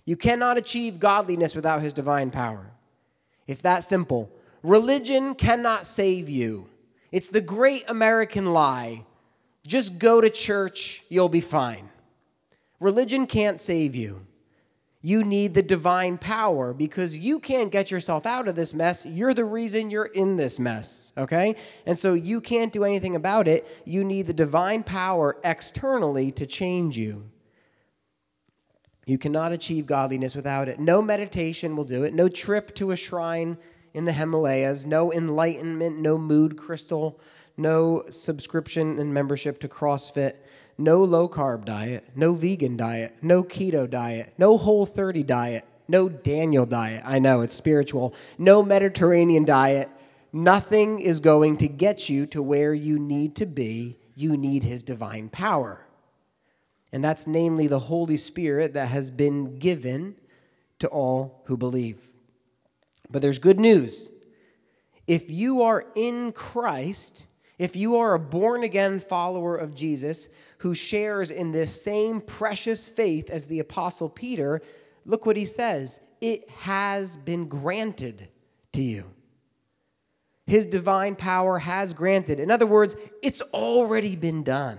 You 0.05 0.15
cannot 0.15 0.57
achieve 0.57 0.99
godliness 0.99 1.55
without 1.55 1.81
His 1.81 1.93
divine 1.93 2.31
power. 2.31 2.71
It's 3.47 3.61
that 3.61 3.83
simple. 3.83 4.29
Religion 4.63 5.35
cannot 5.35 5.87
save 5.87 6.29
you. 6.29 6.67
It's 7.11 7.29
the 7.29 7.41
great 7.41 7.85
American 7.87 8.53
lie. 8.53 9.05
Just 9.65 9.99
go 9.99 10.21
to 10.21 10.29
church, 10.29 11.03
you'll 11.09 11.29
be 11.29 11.41
fine. 11.41 11.89
Religion 12.79 13.25
can't 13.25 13.59
save 13.59 13.95
you 13.95 14.25
you 15.05 15.23
need 15.23 15.53
the 15.53 15.61
divine 15.61 16.17
power 16.17 16.73
because 16.73 17.15
you 17.15 17.39
can't 17.39 17.71
get 17.71 17.91
yourself 17.91 18.25
out 18.25 18.47
of 18.47 18.55
this 18.55 18.73
mess. 18.73 19.05
You're 19.05 19.35
the 19.35 19.45
reason 19.45 19.91
you're 19.91 20.05
in 20.05 20.35
this 20.35 20.59
mess, 20.59 21.11
okay? 21.15 21.57
And 21.85 21.95
so 21.95 22.15
you 22.15 22.41
can't 22.41 22.73
do 22.73 22.83
anything 22.83 23.15
about 23.15 23.47
it. 23.47 23.67
You 23.85 24.03
need 24.03 24.25
the 24.25 24.33
divine 24.33 24.81
power 24.81 25.37
externally 25.43 26.31
to 26.31 26.47
change 26.47 26.97
you. 26.97 27.29
You 29.05 29.19
cannot 29.19 29.51
achieve 29.51 29.85
godliness 29.85 30.33
without 30.33 30.67
it. 30.69 30.79
No 30.79 31.03
meditation 31.03 31.75
will 31.75 31.85
do 31.85 32.03
it. 32.03 32.15
No 32.15 32.27
trip 32.27 32.73
to 32.73 32.89
a 32.89 32.95
shrine 32.95 33.59
in 33.93 34.05
the 34.05 34.11
Himalayas. 34.11 34.87
No 34.87 35.13
enlightenment. 35.13 35.99
No 35.99 36.17
mood 36.17 36.57
crystal. 36.57 37.19
No 37.57 38.03
subscription 38.09 38.99
and 38.99 39.13
membership 39.13 39.59
to 39.59 39.67
CrossFit 39.67 40.35
no 40.77 41.03
low 41.03 41.29
carb 41.29 41.65
diet, 41.65 42.09
no 42.15 42.33
vegan 42.33 42.77
diet, 42.77 43.15
no 43.21 43.43
keto 43.43 43.89
diet, 43.89 44.33
no 44.37 44.57
whole 44.57 44.85
30 44.85 45.23
diet, 45.23 45.65
no 45.87 46.09
Daniel 46.09 46.65
diet. 46.65 47.03
I 47.05 47.19
know 47.19 47.41
it's 47.41 47.53
spiritual. 47.53 48.13
No 48.37 48.63
Mediterranean 48.63 49.45
diet. 49.45 49.89
Nothing 50.33 50.99
is 50.99 51.19
going 51.19 51.57
to 51.57 51.67
get 51.67 52.09
you 52.09 52.25
to 52.27 52.41
where 52.41 52.73
you 52.73 52.99
need 52.99 53.35
to 53.37 53.45
be. 53.45 53.97
You 54.15 54.35
need 54.35 54.63
his 54.63 54.83
divine 54.83 55.29
power. 55.29 55.85
And 56.91 57.03
that's 57.03 57.27
namely 57.27 57.67
the 57.67 57.79
Holy 57.79 58.17
Spirit 58.17 58.73
that 58.73 58.87
has 58.87 59.11
been 59.11 59.59
given 59.59 60.15
to 60.79 60.87
all 60.87 61.41
who 61.45 61.55
believe. 61.55 62.01
But 63.09 63.21
there's 63.21 63.39
good 63.39 63.59
news. 63.59 64.11
If 65.07 65.29
you 65.29 65.61
are 65.61 65.85
in 65.95 66.31
Christ, 66.31 67.27
if 67.57 67.75
you 67.75 67.97
are 67.97 68.13
a 68.13 68.19
born 68.19 68.63
again 68.63 68.99
follower 68.99 69.55
of 69.55 69.73
Jesus, 69.73 70.29
who 70.59 70.75
shares 70.75 71.31
in 71.31 71.51
this 71.51 71.81
same 71.81 72.21
precious 72.21 72.89
faith 72.89 73.29
as 73.29 73.45
the 73.45 73.59
Apostle 73.59 74.09
Peter, 74.09 74.61
look 75.05 75.25
what 75.25 75.37
he 75.37 75.45
says 75.45 76.01
it 76.21 76.49
has 76.49 77.17
been 77.17 77.47
granted 77.47 78.27
to 78.73 78.81
you. 78.81 79.05
His 80.47 80.65
divine 80.65 81.15
power 81.15 81.59
has 81.59 81.93
granted. 81.93 82.39
In 82.39 82.51
other 82.51 82.67
words, 82.67 82.95
it's 83.23 83.41
already 83.53 84.15
been 84.15 84.43
done. 84.43 84.77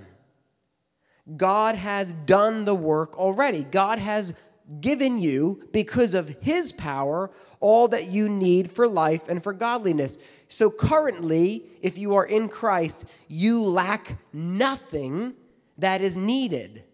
God 1.37 1.75
has 1.75 2.13
done 2.13 2.65
the 2.65 2.75
work 2.75 3.19
already. 3.19 3.65
God 3.65 3.99
has 3.99 4.35
given 4.81 5.19
you, 5.19 5.69
because 5.73 6.15
of 6.15 6.29
His 6.41 6.73
power, 6.73 7.31
all 7.61 7.89
that 7.89 8.09
you 8.09 8.29
need 8.29 8.71
for 8.71 8.89
life 8.89 9.29
and 9.29 9.43
for 9.43 9.53
godliness. 9.53 10.19
So 10.49 10.71
currently, 10.71 11.69
if 11.83 11.99
you 11.99 12.15
are 12.15 12.25
in 12.25 12.49
Christ, 12.49 13.05
you 13.29 13.63
lack 13.63 14.17
nothing 14.33 15.35
that 15.79 16.01
is 16.01 16.17
needed 16.17 16.85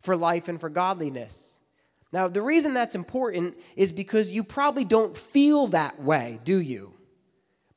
for 0.00 0.16
life 0.16 0.48
and 0.48 0.60
for 0.60 0.68
godliness. 0.68 1.60
Now, 2.12 2.28
the 2.28 2.42
reason 2.42 2.74
that's 2.74 2.94
important 2.94 3.56
is 3.74 3.92
because 3.92 4.32
you 4.32 4.44
probably 4.44 4.84
don't 4.84 5.16
feel 5.16 5.66
that 5.68 6.00
way, 6.00 6.38
do 6.44 6.60
you? 6.60 6.94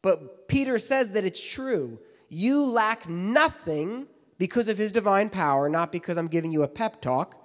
But 0.02 0.48
Peter 0.48 0.80
says 0.80 1.12
that 1.12 1.26
it's 1.26 1.42
true. 1.42 2.00
You 2.30 2.66
lack 2.66 3.10
nothing 3.10 4.08
because 4.38 4.68
of 4.68 4.78
his 4.78 4.92
divine 4.92 5.30
power, 5.30 5.70
not 5.70 5.92
because 5.92 6.18
I'm 6.18 6.28
giving 6.28 6.52
you 6.52 6.64
a 6.64 6.68
pep 6.68 7.02
talk. 7.02 7.36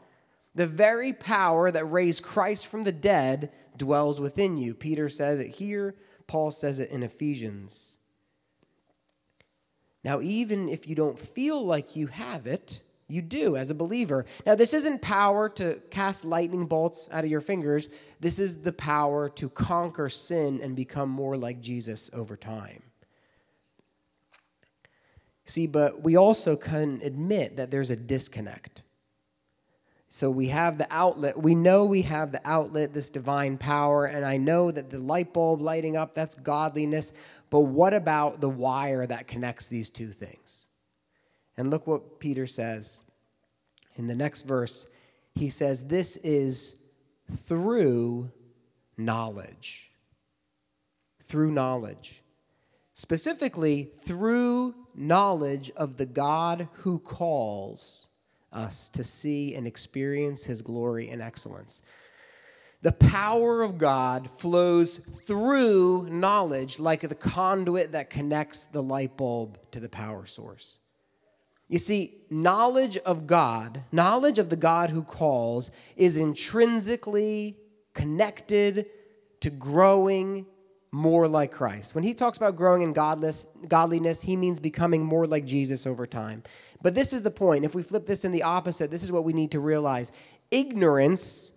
The 0.55 0.67
very 0.67 1.12
power 1.12 1.71
that 1.71 1.85
raised 1.85 2.23
Christ 2.23 2.67
from 2.67 2.85
the 2.85 2.93
dead 2.93 3.51
dwells 3.77 4.21
within 4.21 4.57
you. 4.57 4.75
Peter 4.75 5.09
says 5.09 5.40
it 5.40 5.49
here, 5.49 5.97
Paul 6.27 6.51
says 6.51 6.79
it 6.81 6.90
in 6.90 7.03
Ephesians. 7.03 7.99
Now, 10.05 10.21
even 10.21 10.69
if 10.69 10.87
you 10.87 10.95
don't 10.95 11.19
feel 11.19 11.64
like 11.64 11.97
you 11.97 12.07
have 12.09 12.47
it, 12.47 12.83
you 13.09 13.21
do 13.21 13.57
as 13.57 13.71
a 13.71 13.75
believer. 13.75 14.27
Now, 14.47 14.55
this 14.55 14.75
isn't 14.75 15.03
power 15.03 15.49
to 15.51 15.81
cast 15.90 16.25
lightning 16.25 16.67
bolts 16.67 17.09
out 17.11 17.25
of 17.25 17.31
your 17.31 17.40
fingers. 17.40 17.88
This 18.21 18.38
is 18.38 18.62
the 18.62 18.73
power 18.73 19.29
to 19.31 19.49
conquer 19.49 20.09
sin 20.09 20.61
and 20.62 20.77
become 20.77 21.11
more 21.11 21.37
like 21.37 21.61
Jesus 21.61 22.11
over 22.12 22.37
time. 22.37 22.83
See, 25.47 25.67
but 25.67 26.03
we 26.03 26.17
also 26.17 26.57
can 26.57 27.01
admit 27.03 27.57
that 27.57 27.71
there's 27.71 27.90
a 27.90 27.97
disconnect. 27.97 28.84
So 30.14 30.31
we 30.31 30.46
have 30.46 30.79
the 30.79 30.87
outlet. 30.92 31.37
We 31.37 31.57
know 31.57 31.87
we 31.87 32.03
have 32.03 32.31
the 32.31 32.40
outlet, 32.44 32.94
this 32.94 33.11
divine 33.11 33.59
power, 33.59 34.07
and 34.07 34.24
I 34.24 34.37
know 34.37 34.70
that 34.70 34.88
the 34.88 35.00
light 35.00 35.33
bulb 35.33 35.61
lighting 35.61 35.96
up, 35.96 36.14
that's 36.14 36.37
godliness. 36.37 37.12
But 37.50 37.62
what 37.62 37.92
about 37.92 38.40
the 38.40 38.48
wire 38.48 39.09
that 39.09 39.27
connects 39.27 39.66
these 39.66 39.90
two 39.90 40.12
things? 40.12 40.68
And 41.57 41.68
look 41.68 41.88
what 41.88 42.20
Peter 42.20 42.46
says 42.46 43.03
in 43.96 44.07
the 44.07 44.14
next 44.14 44.42
verse. 44.42 44.87
He 45.35 45.50
says, 45.50 45.88
This 45.88 46.16
is 46.18 46.77
through 47.33 48.31
knowledge. 48.96 49.90
Through 51.24 51.50
knowledge. 51.50 52.22
Specifically, 52.92 53.90
through 54.03 54.77
knowledge 54.94 55.72
of 55.77 55.96
the 55.96 56.07
God 56.07 56.68
who 56.74 57.00
calls 57.00 58.11
us 58.55 58.88
to 58.90 59.05
see 59.05 59.55
and 59.55 59.67
experience 59.67 60.45
his 60.45 60.62
glory 60.62 61.11
and 61.11 61.21
excellence. 61.21 61.83
the 62.85 62.93
power 62.93 63.62
of 63.62 63.79
God 63.79 64.31
flows 64.31 64.99
through 64.99 66.07
knowledge 66.11 66.79
like 66.79 67.01
the 67.01 67.14
conduit 67.14 67.93
that 67.93 68.11
connects 68.11 68.67
the 68.67 68.83
light 68.83 69.17
bulb 69.17 69.59
to 69.73 69.81
the 69.81 69.88
power 69.88 70.27
source. 70.27 70.79
You 71.67 71.79
see, 71.79 72.27
knowledge 72.29 72.99
of 72.99 73.27
God, 73.27 73.83
knowledge 73.90 74.38
of 74.38 74.51
the 74.51 74.57
God 74.57 74.90
who 74.90 75.03
calls, 75.03 75.71
is 75.97 76.19
intrinsically 76.19 77.57
connected 77.95 78.85
to 79.40 79.49
growing 79.49 80.45
more 80.94 81.26
like 81.26 81.50
Christ. 81.50 81.92
When 81.92 82.04
he 82.04 82.14
talks 82.14 82.38
about 82.38 82.54
growing 82.54 82.83
in 82.83 82.92
godless, 82.92 83.46
godliness, 83.66 84.22
he 84.22 84.37
means 84.37 84.61
becoming 84.61 85.04
more 85.04 85.26
like 85.26 85.44
Jesus 85.44 85.88
over 85.88 86.07
time. 86.07 86.44
But 86.83 86.94
this 86.94 87.12
is 87.12 87.22
the 87.22 87.33
point. 87.33 87.64
If 87.64 87.74
we 87.74 87.83
flip 87.83 88.07
this 88.07 88.24
in 88.24 88.30
the 88.30 88.44
opposite, 88.44 88.92
this 88.92 89.02
is 89.02 89.11
what 89.11 89.24
we 89.24 89.33
need 89.33 89.50
to 89.50 89.61
realize 89.61 90.12
ignorance 90.52 91.50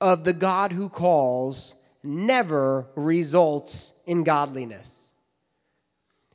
of 0.00 0.24
the 0.24 0.32
God 0.32 0.72
who 0.72 0.88
calls 0.88 1.76
never 2.02 2.88
results 2.96 3.94
in 4.06 4.24
godliness. 4.24 5.12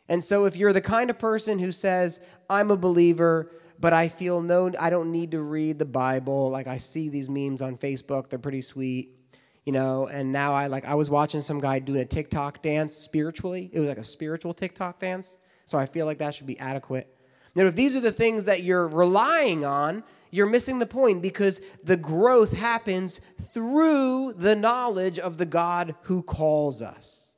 And 0.07 0.23
so, 0.23 0.45
if 0.45 0.55
you're 0.55 0.73
the 0.73 0.79
kind 0.79 1.09
of 1.09 1.19
person 1.19 1.59
who 1.59 1.73
says, 1.73 2.21
I'm 2.49 2.71
a 2.71 2.77
believer, 2.77 3.51
but 3.81 3.91
I 3.91 4.07
feel 4.07 4.41
no, 4.41 4.71
I 4.79 4.89
don't 4.89 5.11
need 5.11 5.31
to 5.31 5.41
read 5.41 5.77
the 5.77 5.85
Bible, 5.85 6.49
like 6.49 6.67
I 6.67 6.77
see 6.77 7.09
these 7.09 7.29
memes 7.29 7.61
on 7.61 7.75
Facebook, 7.75 8.29
they're 8.29 8.39
pretty 8.39 8.61
sweet 8.61 9.18
you 9.69 9.73
know 9.73 10.07
and 10.07 10.31
now 10.31 10.51
i 10.51 10.65
like 10.65 10.83
i 10.85 10.95
was 10.95 11.11
watching 11.11 11.41
some 11.41 11.59
guy 11.59 11.77
doing 11.77 12.01
a 12.01 12.05
tiktok 12.05 12.59
dance 12.63 12.95
spiritually. 12.95 13.69
It 13.71 13.79
was 13.79 13.87
like 13.87 13.99
a 13.99 14.03
spiritual 14.03 14.51
tiktok 14.51 14.97
dance. 14.97 15.37
So 15.65 15.77
i 15.77 15.85
feel 15.85 16.07
like 16.07 16.17
that 16.17 16.33
should 16.33 16.47
be 16.47 16.57
adequate. 16.57 17.07
Now 17.53 17.65
if 17.65 17.75
these 17.75 17.95
are 17.95 17.99
the 17.99 18.11
things 18.11 18.45
that 18.45 18.63
you're 18.63 18.87
relying 18.87 19.65
on 19.65 20.03
you're 20.31 20.47
missing 20.47 20.79
the 20.79 20.87
point 20.87 21.21
because 21.21 21.61
the 21.83 21.97
growth 21.97 22.51
happens 22.51 23.21
through 23.53 24.33
the 24.33 24.55
knowledge 24.55 25.19
of 25.19 25.37
the 25.37 25.45
god 25.45 25.93
who 26.01 26.23
calls 26.23 26.81
us. 26.81 27.35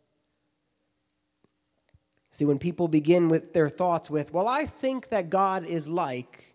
See 2.32 2.46
when 2.46 2.60
people 2.60 2.88
begin 2.88 3.28
with 3.28 3.52
their 3.52 3.68
thoughts 3.68 4.10
with 4.10 4.32
well 4.32 4.48
i 4.48 4.64
think 4.64 5.10
that 5.10 5.30
god 5.30 5.66
is 5.66 5.86
like 5.86 6.51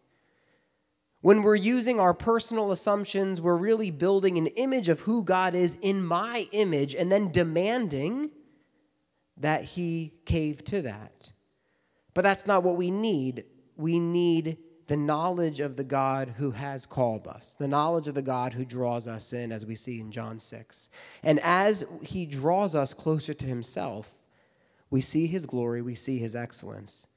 when 1.26 1.42
we're 1.42 1.56
using 1.56 1.98
our 1.98 2.14
personal 2.14 2.70
assumptions, 2.70 3.40
we're 3.42 3.56
really 3.56 3.90
building 3.90 4.38
an 4.38 4.46
image 4.46 4.88
of 4.88 5.00
who 5.00 5.24
God 5.24 5.56
is 5.56 5.76
in 5.82 6.06
my 6.06 6.46
image 6.52 6.94
and 6.94 7.10
then 7.10 7.32
demanding 7.32 8.30
that 9.36 9.64
He 9.64 10.12
cave 10.24 10.64
to 10.66 10.82
that. 10.82 11.32
But 12.14 12.22
that's 12.22 12.46
not 12.46 12.62
what 12.62 12.76
we 12.76 12.92
need. 12.92 13.42
We 13.76 13.98
need 13.98 14.58
the 14.86 14.96
knowledge 14.96 15.58
of 15.58 15.74
the 15.76 15.82
God 15.82 16.34
who 16.36 16.52
has 16.52 16.86
called 16.86 17.26
us, 17.26 17.56
the 17.56 17.66
knowledge 17.66 18.06
of 18.06 18.14
the 18.14 18.22
God 18.22 18.52
who 18.52 18.64
draws 18.64 19.08
us 19.08 19.32
in, 19.32 19.50
as 19.50 19.66
we 19.66 19.74
see 19.74 20.00
in 20.00 20.12
John 20.12 20.38
6. 20.38 20.90
And 21.24 21.40
as 21.40 21.84
He 22.02 22.24
draws 22.24 22.76
us 22.76 22.94
closer 22.94 23.34
to 23.34 23.46
Himself, 23.46 24.12
we 24.90 25.00
see 25.00 25.26
His 25.26 25.44
glory, 25.44 25.82
we 25.82 25.96
see 25.96 26.18
His 26.18 26.36
excellence. 26.36 27.08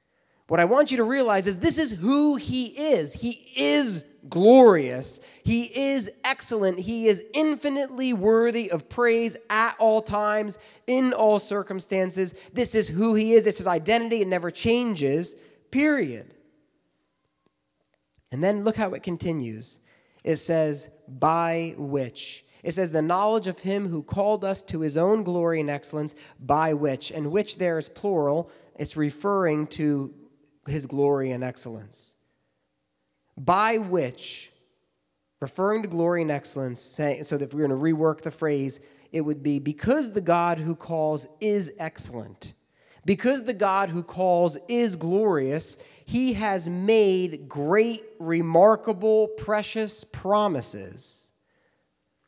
What 0.50 0.60
I 0.60 0.66
want 0.66 0.90
you 0.90 0.98
to 0.98 1.04
realize 1.04 1.46
is 1.46 1.60
this 1.60 1.78
is 1.78 1.92
who 1.92 2.36
he 2.36 2.66
is. 2.66 3.14
He 3.14 3.52
is 3.56 4.04
glorious. 4.28 5.22
He 5.44 5.66
is 5.66 6.10
excellent. 6.24 6.80
He 6.80 7.08
is 7.08 7.24
infinitely 7.36 8.14
worthy 8.14 8.72
of 8.72 8.90
praise 8.90 9.38
at 9.52 9.76
all 9.78 10.02
times, 10.02 10.58
in 10.88 11.14
all 11.14 11.38
circumstances. 11.38 12.34
This 12.52 12.74
is 12.74 12.90
who 12.90 13.14
he 13.14 13.34
is. 13.34 13.44
This 13.44 13.60
is 13.60 13.68
identity. 13.68 14.22
It 14.22 14.28
never 14.28 14.50
changes, 14.50 15.36
period. 15.70 16.34
And 18.32 18.44
then 18.44 18.64
look 18.64 18.76
how 18.76 18.96
it 18.96 19.04
continues. 19.04 19.80
It 20.24 20.38
says, 20.38 20.90
by 21.08 21.76
which. 21.78 22.44
It 22.64 22.72
says, 22.72 22.92
the 22.92 23.04
knowledge 23.04 23.46
of 23.46 23.60
him 23.60 23.88
who 23.88 24.02
called 24.02 24.44
us 24.44 24.64
to 24.64 24.82
his 24.82 24.98
own 24.98 25.22
glory 25.24 25.60
and 25.60 25.70
excellence, 25.70 26.16
by 26.40 26.74
which. 26.74 27.12
And 27.12 27.32
which 27.32 27.60
there 27.60 27.78
is 27.78 27.88
plural. 27.88 28.50
It's 28.80 28.98
referring 28.98 29.68
to 29.68 30.12
his 30.68 30.86
glory 30.86 31.32
and 31.32 31.44
excellence. 31.44 32.16
By 33.38 33.78
which, 33.78 34.52
referring 35.40 35.84
to 35.84 35.88
glory 35.88 36.22
and 36.22 36.32
excellence, 36.32 36.82
so 36.82 37.04
that 37.14 37.42
if 37.42 37.54
we 37.54 37.62
we're 37.62 37.68
going 37.68 37.80
to 37.80 37.84
rework 37.84 38.22
the 38.22 38.32
phrase, 38.32 38.82
it 39.12 39.22
would 39.22 39.42
be 39.42 39.60
because 39.60 40.12
the 40.12 40.22
God 40.22 40.58
who 40.58 40.76
calls 40.76 41.28
is 41.40 41.74
excellent, 41.80 42.54
because 43.06 43.44
the 43.44 43.54
God 43.54 43.90
who 43.90 44.04
calls 44.04 44.58
is 44.68 44.96
glorious, 44.96 45.78
he 46.06 46.34
has 46.34 46.68
made 46.70 47.48
great, 47.48 48.04
remarkable, 48.20 49.30
precious 49.30 50.04
promises. 50.04 51.32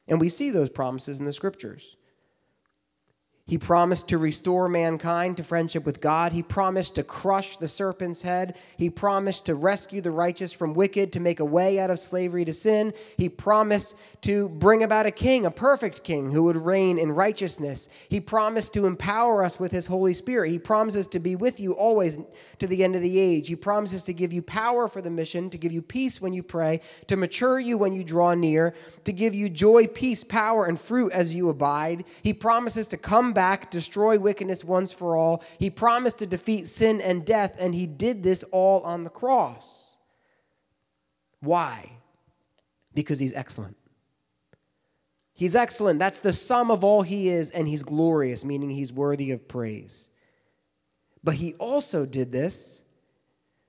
And 0.07 0.19
we 0.19 0.29
see 0.29 0.49
those 0.49 0.69
promises 0.69 1.19
in 1.19 1.25
the 1.25 1.33
scriptures. 1.33 1.97
He 3.51 3.57
promised 3.57 4.07
to 4.07 4.17
restore 4.17 4.69
mankind 4.69 5.35
to 5.35 5.43
friendship 5.43 5.85
with 5.85 5.99
God. 5.99 6.31
He 6.31 6.41
promised 6.41 6.95
to 6.95 7.03
crush 7.03 7.57
the 7.57 7.67
serpent's 7.67 8.21
head. 8.21 8.55
He 8.77 8.89
promised 8.89 9.47
to 9.47 9.55
rescue 9.55 9.99
the 9.99 10.09
righteous 10.09 10.53
from 10.53 10.73
wicked, 10.73 11.11
to 11.11 11.19
make 11.19 11.41
a 11.41 11.45
way 11.45 11.77
out 11.77 11.89
of 11.89 11.99
slavery 11.99 12.45
to 12.45 12.53
sin. 12.53 12.93
He 13.17 13.27
promised 13.27 13.97
to 14.21 14.47
bring 14.47 14.83
about 14.83 15.05
a 15.05 15.11
king, 15.11 15.45
a 15.45 15.51
perfect 15.51 16.05
king, 16.05 16.31
who 16.31 16.43
would 16.43 16.55
reign 16.55 16.97
in 16.97 17.11
righteousness. 17.11 17.89
He 18.07 18.21
promised 18.21 18.73
to 18.75 18.85
empower 18.85 19.43
us 19.43 19.59
with 19.59 19.73
his 19.73 19.87
Holy 19.87 20.13
Spirit. 20.13 20.51
He 20.51 20.57
promises 20.57 21.07
to 21.07 21.19
be 21.19 21.35
with 21.35 21.59
you 21.59 21.73
always 21.73 22.19
to 22.59 22.67
the 22.67 22.85
end 22.85 22.95
of 22.95 23.01
the 23.01 23.19
age. 23.19 23.49
He 23.49 23.57
promises 23.57 24.03
to 24.03 24.13
give 24.13 24.31
you 24.31 24.41
power 24.41 24.87
for 24.87 25.01
the 25.01 25.09
mission, 25.09 25.49
to 25.49 25.57
give 25.57 25.73
you 25.73 25.81
peace 25.81 26.21
when 26.21 26.31
you 26.31 26.41
pray, 26.41 26.79
to 27.07 27.17
mature 27.17 27.59
you 27.59 27.77
when 27.77 27.91
you 27.91 28.05
draw 28.05 28.33
near, 28.33 28.73
to 29.03 29.11
give 29.11 29.35
you 29.35 29.49
joy, 29.49 29.87
peace, 29.87 30.23
power, 30.23 30.67
and 30.67 30.79
fruit 30.79 31.11
as 31.11 31.35
you 31.35 31.49
abide. 31.49 32.05
He 32.23 32.31
promises 32.31 32.87
to 32.87 32.97
come 32.97 33.33
back 33.33 33.40
back, 33.41 33.71
destroy 33.71 34.19
wickedness 34.19 34.63
once 34.63 34.91
for 34.93 35.17
all. 35.17 35.43
He 35.58 35.71
promised 35.71 36.19
to 36.19 36.27
defeat 36.27 36.67
sin 36.67 37.01
and 37.01 37.25
death, 37.25 37.56
and 37.58 37.73
he 37.73 37.88
did 37.88 38.21
this 38.21 38.43
all 38.51 38.82
on 38.82 39.04
the 39.04 39.10
cross. 39.10 39.97
Why? 41.39 41.97
Because 42.93 43.19
he's 43.19 43.34
excellent. 43.34 43.77
He's 45.34 45.56
excellent. 45.56 45.97
That's 45.97 46.19
the 46.19 46.32
sum 46.32 46.69
of 46.69 46.84
all 46.84 47.01
he 47.01 47.30
is, 47.30 47.49
and 47.49 47.67
he's 47.67 47.82
glorious, 47.82 48.45
meaning 48.45 48.69
he's 48.69 48.93
worthy 48.93 49.32
of 49.32 49.47
praise. 49.47 50.12
But 51.23 51.34
he 51.34 51.56
also 51.56 52.06
did 52.06 52.32
this 52.32 52.84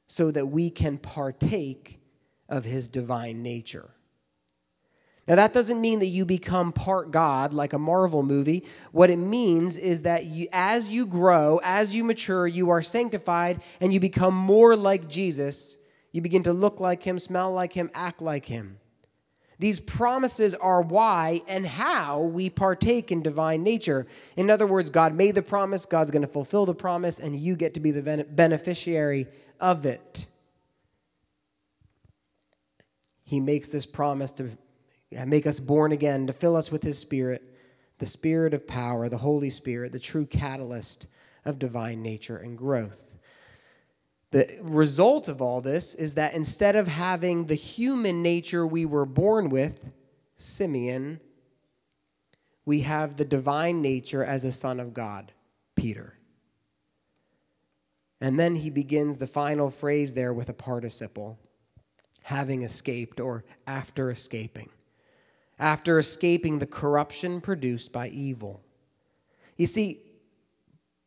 so 0.06 0.30
that 0.32 0.48
we 0.48 0.68
can 0.68 0.98
partake 0.98 1.98
of 2.46 2.66
his 2.66 2.88
divine 2.88 3.42
nature. 3.42 3.88
Now, 5.32 5.36
that 5.36 5.54
doesn't 5.54 5.80
mean 5.80 6.00
that 6.00 6.08
you 6.08 6.26
become 6.26 6.72
part 6.72 7.10
God 7.10 7.54
like 7.54 7.72
a 7.72 7.78
Marvel 7.78 8.22
movie. 8.22 8.66
What 8.90 9.08
it 9.08 9.16
means 9.16 9.78
is 9.78 10.02
that 10.02 10.26
you, 10.26 10.46
as 10.52 10.90
you 10.90 11.06
grow, 11.06 11.58
as 11.64 11.94
you 11.94 12.04
mature, 12.04 12.46
you 12.46 12.68
are 12.68 12.82
sanctified 12.82 13.62
and 13.80 13.94
you 13.94 13.98
become 13.98 14.34
more 14.34 14.76
like 14.76 15.08
Jesus. 15.08 15.78
You 16.10 16.20
begin 16.20 16.42
to 16.42 16.52
look 16.52 16.80
like 16.80 17.02
Him, 17.02 17.18
smell 17.18 17.50
like 17.50 17.72
Him, 17.72 17.90
act 17.94 18.20
like 18.20 18.44
Him. 18.44 18.76
These 19.58 19.80
promises 19.80 20.54
are 20.54 20.82
why 20.82 21.40
and 21.48 21.66
how 21.66 22.20
we 22.20 22.50
partake 22.50 23.10
in 23.10 23.22
divine 23.22 23.62
nature. 23.62 24.06
In 24.36 24.50
other 24.50 24.66
words, 24.66 24.90
God 24.90 25.14
made 25.14 25.34
the 25.34 25.40
promise, 25.40 25.86
God's 25.86 26.10
going 26.10 26.20
to 26.20 26.28
fulfill 26.28 26.66
the 26.66 26.74
promise, 26.74 27.18
and 27.18 27.34
you 27.34 27.56
get 27.56 27.72
to 27.72 27.80
be 27.80 27.90
the 27.90 28.26
beneficiary 28.28 29.28
of 29.58 29.86
it. 29.86 30.26
He 33.24 33.40
makes 33.40 33.70
this 33.70 33.86
promise 33.86 34.32
to 34.32 34.58
make 35.26 35.46
us 35.46 35.60
born 35.60 35.92
again, 35.92 36.26
to 36.26 36.32
fill 36.32 36.56
us 36.56 36.70
with 36.70 36.82
His 36.82 36.98
Spirit, 36.98 37.42
the 37.98 38.06
Spirit 38.06 38.54
of 38.54 38.66
power, 38.66 39.08
the 39.08 39.18
Holy 39.18 39.50
Spirit, 39.50 39.92
the 39.92 39.98
true 39.98 40.26
catalyst 40.26 41.06
of 41.44 41.58
divine 41.58 42.02
nature 42.02 42.36
and 42.36 42.56
growth. 42.56 43.16
The 44.30 44.48
result 44.62 45.28
of 45.28 45.42
all 45.42 45.60
this 45.60 45.94
is 45.94 46.14
that 46.14 46.34
instead 46.34 46.74
of 46.74 46.88
having 46.88 47.46
the 47.46 47.54
human 47.54 48.22
nature 48.22 48.66
we 48.66 48.86
were 48.86 49.04
born 49.04 49.50
with, 49.50 49.92
Simeon, 50.36 51.20
we 52.64 52.80
have 52.80 53.16
the 53.16 53.24
divine 53.24 53.82
nature 53.82 54.24
as 54.24 54.44
a 54.44 54.52
son 54.52 54.80
of 54.80 54.94
God, 54.94 55.32
Peter. 55.76 56.14
And 58.20 58.38
then 58.38 58.56
he 58.56 58.70
begins 58.70 59.16
the 59.16 59.26
final 59.26 59.68
phrase 59.68 60.14
there 60.14 60.32
with 60.32 60.48
a 60.48 60.54
participle 60.54 61.38
having 62.22 62.62
escaped 62.62 63.20
or 63.20 63.44
after 63.66 64.10
escaping 64.10 64.70
after 65.58 65.98
escaping 65.98 66.58
the 66.58 66.66
corruption 66.66 67.40
produced 67.40 67.92
by 67.92 68.08
evil. 68.08 68.62
You 69.56 69.66
see, 69.66 70.00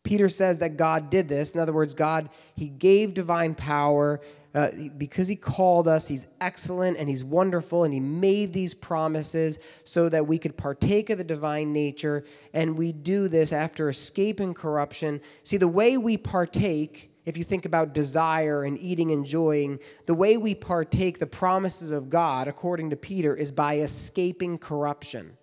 Peter 0.04 0.30
says 0.30 0.60
that 0.60 0.78
God 0.78 1.10
did 1.10 1.28
this. 1.28 1.56
In 1.56 1.60
other 1.60 1.74
words, 1.74 1.94
God, 1.94 2.30
He 2.56 2.70
gave 2.70 3.14
divine 3.14 3.56
power 3.56 4.22
uh, 4.54 4.70
because 4.98 5.28
He 5.28 5.36
called 5.36 5.88
us. 5.88 6.08
He's 6.08 6.28
excellent 6.40 6.98
and 6.98 7.10
He's 7.10 7.24
wonderful, 7.24 7.84
and 7.84 7.94
He 7.94 8.00
made 8.00 8.54
these 8.54 8.74
promises 8.74 9.60
so 9.84 10.08
that 10.10 10.28
we 10.28 10.38
could 10.38 10.56
partake 10.56 11.10
of 11.10 11.18
the 11.18 11.24
divine 11.24 11.74
nature. 11.74 12.24
And 12.54 12.78
we 12.78 12.94
do 12.94 13.28
this 13.28 13.52
after 13.52 13.90
escaping 13.90 14.54
corruption. 14.54 15.22
See, 15.44 15.58
the 15.58 15.68
way 15.68 15.98
we 15.98 16.18
partake 16.18 17.12
if 17.26 17.38
you 17.38 17.44
think 17.44 17.66
about 17.66 17.94
desire 17.94 18.64
and 18.64 18.78
eating, 18.80 19.10
enjoying, 19.10 19.80
the 20.06 20.14
way 20.14 20.38
we 20.38 20.54
partake 20.54 21.18
the 21.18 21.26
promises 21.26 21.92
of 21.92 22.10
God, 22.10 22.48
according 22.48 22.92
to 22.92 22.96
Peter, 22.96 23.36
is 23.36 23.52
by 23.52 23.78
escaping 23.78 24.58
corruption. 24.58 25.38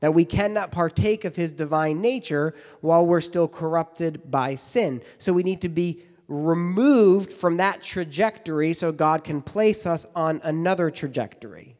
that 0.00 0.14
we 0.14 0.24
cannot 0.24 0.72
partake 0.72 1.24
of 1.24 1.36
his 1.36 1.52
divine 1.52 2.00
nature 2.00 2.54
while 2.80 3.04
we're 3.04 3.20
still 3.20 3.46
corrupted 3.46 4.30
by 4.30 4.54
sin. 4.54 5.02
So 5.18 5.32
we 5.32 5.42
need 5.42 5.60
to 5.60 5.68
be 5.68 6.02
removed 6.26 7.32
from 7.32 7.58
that 7.58 7.82
trajectory 7.82 8.72
so 8.72 8.92
God 8.92 9.24
can 9.24 9.42
place 9.42 9.86
us 9.86 10.06
on 10.14 10.40
another 10.42 10.90
trajectory. 10.90 11.76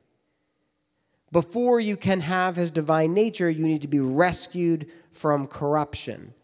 Before 1.32 1.78
you 1.80 1.96
can 1.96 2.20
have 2.20 2.56
his 2.56 2.70
divine 2.70 3.14
nature, 3.14 3.48
you 3.48 3.66
need 3.66 3.82
to 3.82 3.88
be 3.88 4.00
rescued 4.00 4.90
from 5.12 5.46
corruption. 5.46 6.34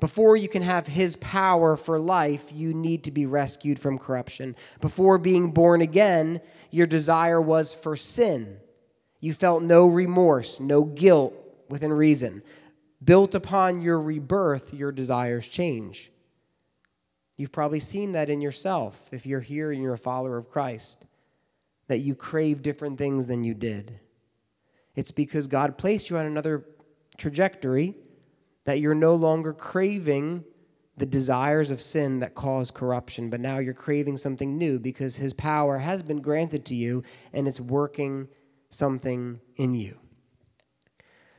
Before 0.00 0.34
you 0.34 0.48
can 0.48 0.62
have 0.62 0.86
his 0.86 1.16
power 1.16 1.76
for 1.76 2.00
life, 2.00 2.50
you 2.52 2.72
need 2.72 3.04
to 3.04 3.10
be 3.10 3.26
rescued 3.26 3.78
from 3.78 3.98
corruption. 3.98 4.56
Before 4.80 5.18
being 5.18 5.50
born 5.50 5.82
again, 5.82 6.40
your 6.70 6.86
desire 6.86 7.40
was 7.40 7.74
for 7.74 7.96
sin. 7.96 8.56
You 9.20 9.34
felt 9.34 9.62
no 9.62 9.86
remorse, 9.86 10.58
no 10.58 10.84
guilt 10.84 11.34
within 11.68 11.92
reason. 11.92 12.42
Built 13.04 13.34
upon 13.34 13.82
your 13.82 14.00
rebirth, 14.00 14.72
your 14.72 14.90
desires 14.90 15.46
change. 15.46 16.10
You've 17.36 17.52
probably 17.52 17.80
seen 17.80 18.12
that 18.12 18.30
in 18.30 18.40
yourself 18.40 19.08
if 19.12 19.26
you're 19.26 19.40
here 19.40 19.70
and 19.70 19.82
you're 19.82 19.94
a 19.94 19.98
follower 19.98 20.38
of 20.38 20.48
Christ, 20.48 21.04
that 21.88 21.98
you 21.98 22.14
crave 22.14 22.62
different 22.62 22.96
things 22.96 23.26
than 23.26 23.44
you 23.44 23.52
did. 23.52 24.00
It's 24.94 25.10
because 25.10 25.46
God 25.46 25.76
placed 25.76 26.08
you 26.08 26.16
on 26.16 26.26
another 26.26 26.64
trajectory 27.18 27.94
that 28.64 28.80
you're 28.80 28.94
no 28.94 29.14
longer 29.14 29.52
craving 29.52 30.44
the 30.96 31.06
desires 31.06 31.70
of 31.70 31.80
sin 31.80 32.20
that 32.20 32.34
cause 32.34 32.70
corruption, 32.70 33.30
but 33.30 33.40
now 33.40 33.58
you're 33.58 33.72
craving 33.72 34.16
something 34.16 34.58
new 34.58 34.78
because 34.78 35.16
His 35.16 35.32
power 35.32 35.78
has 35.78 36.02
been 36.02 36.20
granted 36.20 36.66
to 36.66 36.74
you 36.74 37.02
and 37.32 37.48
it's 37.48 37.60
working 37.60 38.28
something 38.68 39.40
in 39.56 39.74
you. 39.74 39.98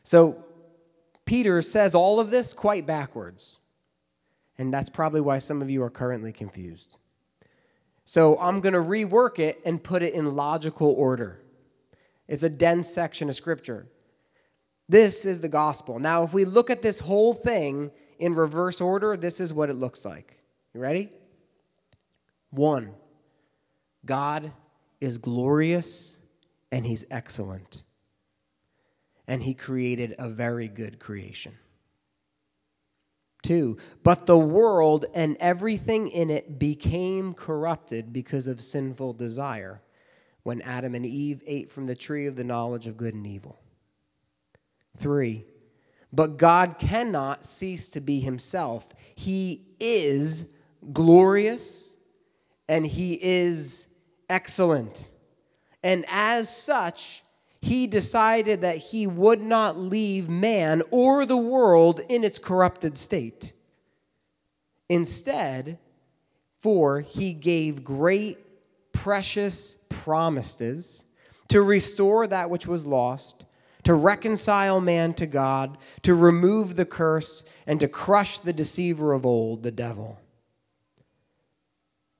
So, 0.04 0.46
Peter 1.26 1.62
says 1.62 1.94
all 1.94 2.20
of 2.20 2.32
this 2.32 2.54
quite 2.54 2.86
backwards. 2.86 3.60
And 4.58 4.74
that's 4.74 4.90
probably 4.90 5.22
why 5.22 5.40
some 5.40 5.62
of 5.62 5.70
you 5.70 5.82
are 5.84 5.90
currently 5.90 6.32
confused. 6.32 6.96
So, 8.04 8.38
I'm 8.40 8.62
going 8.62 8.74
to 8.74 8.80
rework 8.80 9.38
it 9.38 9.62
and 9.64 9.82
put 9.82 10.02
it 10.02 10.14
in 10.14 10.36
logical 10.36 10.90
order. 10.92 11.40
It's 12.28 12.44
a 12.44 12.50
dense 12.50 12.90
section 12.90 13.30
of 13.30 13.36
scripture. 13.36 13.88
This 14.92 15.26
is 15.26 15.40
the 15.40 15.48
gospel. 15.48 16.00
Now, 16.00 16.24
if 16.24 16.34
we 16.34 16.44
look 16.44 16.70
at 16.70 16.82
this 16.82 17.00
whole 17.00 17.34
thing 17.34 17.92
in 18.20 18.36
reverse 18.36 18.82
order, 18.82 19.16
this 19.16 19.40
is 19.40 19.54
what 19.54 19.70
it 19.70 19.76
looks 19.76 20.04
like. 20.04 20.38
You 20.74 20.82
ready? 20.82 21.10
One, 22.50 22.94
God 24.06 24.52
is 25.00 25.18
glorious 25.18 26.18
and 26.74 26.86
he's 26.86 27.06
excellent. 27.10 27.84
And 29.30 29.42
he 29.42 29.54
created 29.54 30.14
a 30.20 30.28
very 30.28 30.68
good 30.68 31.00
creation. 31.00 31.54
Two, 33.44 33.78
but 34.04 34.26
the 34.26 34.38
world 34.38 35.06
and 35.14 35.38
everything 35.40 36.10
in 36.10 36.30
it 36.30 36.60
became 36.60 37.34
corrupted 37.34 38.12
because 38.12 38.46
of 38.46 38.60
sinful 38.60 39.14
desire 39.14 39.82
when 40.44 40.62
Adam 40.64 40.96
and 40.96 41.06
Eve 41.06 41.42
ate 41.48 41.72
from 41.72 41.86
the 41.86 41.96
tree 41.96 42.28
of 42.28 42.36
the 42.36 42.44
knowledge 42.44 42.88
of 42.88 42.98
good 42.98 43.14
and 43.14 43.26
evil. 43.26 43.61
Three, 44.98 45.46
but 46.14 46.38
God 46.38 46.78
cannot 46.78 47.46
cease 47.46 47.90
to 47.92 48.02
be 48.02 48.20
himself. 48.20 48.94
He 49.16 49.66
is 49.80 50.54
glorious 50.94 51.96
and 52.68 52.86
he 52.86 53.18
is 53.22 53.88
excellent. 54.30 55.12
And 55.84 56.06
as 56.08 56.56
such, 56.56 57.24
he 57.62 57.88
decided 57.88 58.62
that 58.62 58.78
he 58.78 59.08
would 59.08 59.42
not 59.42 59.78
leave 59.78 60.30
man 60.30 60.82
or 60.92 61.26
the 61.26 61.38
world 61.38 62.02
in 62.10 62.24
its 62.24 62.40
corrupted 62.40 62.98
state. 62.98 63.54
Instead, 64.90 65.78
for 66.60 67.00
he 67.02 67.34
gave 67.34 67.84
great, 67.84 68.38
precious 68.94 69.78
promises 69.90 71.04
to 71.48 71.62
restore 71.62 72.28
that 72.28 72.50
which 72.50 72.68
was 72.68 72.86
lost, 72.86 73.46
to 73.84 73.94
reconcile 73.94 74.82
man 74.82 75.14
to 75.16 75.26
God, 75.26 75.78
to 76.04 76.16
remove 76.16 76.76
the 76.76 76.86
curse, 76.86 77.44
and 77.66 77.80
to 77.80 77.88
crush 77.88 78.40
the 78.40 78.54
deceiver 78.54 79.14
of 79.14 79.26
old, 79.26 79.64
the 79.64 79.72
devil. 79.72 80.20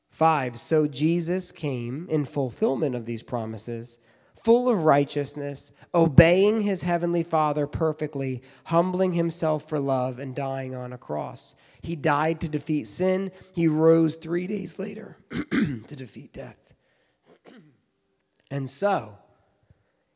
5. 0.10 0.60
So 0.60 0.88
Jesus 0.88 1.52
came 1.52 2.08
in 2.10 2.26
fulfillment 2.26 2.96
of 2.96 3.06
these 3.06 3.24
promises, 3.24 4.00
full 4.36 4.70
of 4.70 4.86
righteousness, 4.86 5.72
obeying 5.96 6.62
his 6.62 6.84
heavenly 6.84 7.24
Father 7.24 7.66
perfectly, 7.66 8.42
humbling 8.66 9.14
himself 9.14 9.68
for 9.68 9.80
love, 9.80 10.20
and 10.20 10.36
dying 10.36 10.76
on 10.76 10.94
a 10.94 10.98
cross. 10.98 11.56
He 11.82 11.96
died 11.96 12.42
to 12.42 12.50
defeat 12.50 12.88
sin. 12.88 13.32
He 13.54 13.68
rose 13.68 14.16
three 14.16 14.48
days 14.48 14.78
later 14.78 15.18
to 15.32 15.96
defeat 15.96 16.34
death. 16.34 16.74
And 18.54 18.70
so, 18.70 19.18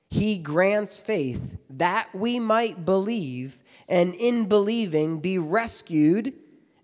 he 0.09 0.37
grants 0.37 0.99
faith 0.99 1.57
that 1.69 2.09
we 2.13 2.39
might 2.39 2.85
believe, 2.85 3.63
and 3.87 4.13
in 4.15 4.47
believing 4.47 5.19
be 5.19 5.37
rescued 5.37 6.33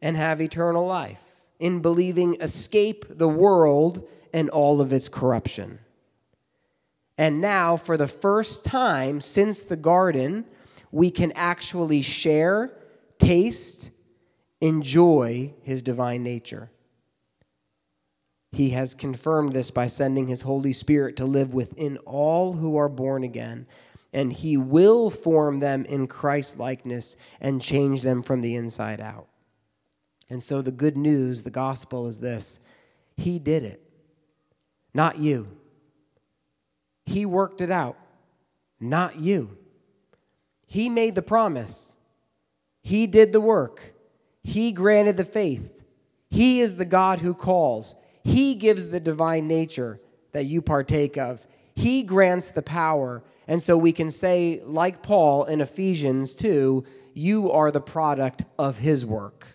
and 0.02 0.18
have 0.18 0.42
eternal 0.42 0.86
life. 0.86 1.46
In 1.60 1.82
believing, 1.82 2.36
escape 2.42 3.06
the 3.10 3.28
world 3.28 4.08
and 4.34 4.50
all 4.50 4.82
of 4.82 4.92
its 4.92 5.08
corruption. 5.08 5.80
And 7.18 7.40
now, 7.40 7.78
for 7.78 7.98
the 7.98 8.08
first 8.08 8.66
time 8.66 9.22
since 9.22 9.62
the 9.62 9.78
garden, 9.78 10.46
we 10.92 11.12
can 11.12 11.32
actually 11.34 12.02
share, 12.02 12.72
taste, 13.20 13.92
enjoy 14.60 15.54
his 15.62 15.84
divine 15.84 16.24
nature. 16.24 16.72
He 18.52 18.72
has 18.72 18.94
confirmed 18.94 19.54
this 19.54 19.72
by 19.72 19.88
sending 19.88 20.28
his 20.28 20.42
Holy 20.42 20.74
Spirit 20.74 21.16
to 21.18 21.26
live 21.26 21.54
within 21.54 21.98
all 22.00 22.54
who 22.54 22.76
are 22.76 22.90
born 22.90 23.24
again, 23.24 23.66
and 24.12 24.34
he 24.34 24.58
will 24.58 25.10
form 25.10 25.60
them 25.60 25.86
in 25.86 26.08
Christ 26.08 26.58
likeness 26.58 27.16
and 27.40 27.62
change 27.62 28.02
them 28.02 28.22
from 28.22 28.42
the 28.42 28.56
inside 28.56 29.00
out. 29.00 29.28
And 30.30 30.44
so 30.44 30.62
the 30.62 30.72
good 30.72 30.98
news, 30.98 31.44
the 31.44 31.50
gospel 31.50 32.08
is 32.08 32.20
this 32.20 32.60
He 33.16 33.40
did 33.40 33.64
it, 33.64 33.82
not 34.94 35.18
you. 35.18 35.48
He 37.06 37.26
worked 37.26 37.62
it 37.62 37.72
out, 37.72 37.98
not 38.80 39.18
you. 39.18 39.58
He 40.68 40.90
made 40.90 41.16
the 41.16 41.22
promise, 41.22 41.96
He 42.82 43.08
did 43.08 43.32
the 43.32 43.42
work, 43.42 43.94
He 44.44 44.74
granted 44.74 45.16
the 45.16 45.26
faith. 45.26 45.78
He 46.30 46.62
is 46.62 46.78
the 46.78 46.86
God 46.86 47.20
who 47.20 47.34
calls. 47.34 47.98
He 48.24 48.56
gives 48.56 48.90
the 48.90 49.00
divine 49.00 49.48
nature 49.48 50.00
that 50.32 50.46
you 50.46 50.62
partake 50.62 51.18
of. 51.18 51.46
He 51.76 52.04
grants 52.04 52.52
the 52.52 52.62
power. 52.62 53.24
And 53.48 53.62
so 53.62 53.78
we 53.78 53.92
can 53.92 54.12
say, 54.12 54.62
like 54.64 55.02
Paul 55.02 55.46
in 55.46 55.62
Ephesians 55.62 56.36
2, 56.36 56.84
you 57.14 57.52
are 57.52 57.72
the 57.72 57.82
product 57.82 58.44
of 58.58 58.78
his 58.78 59.06
work. 59.06 59.48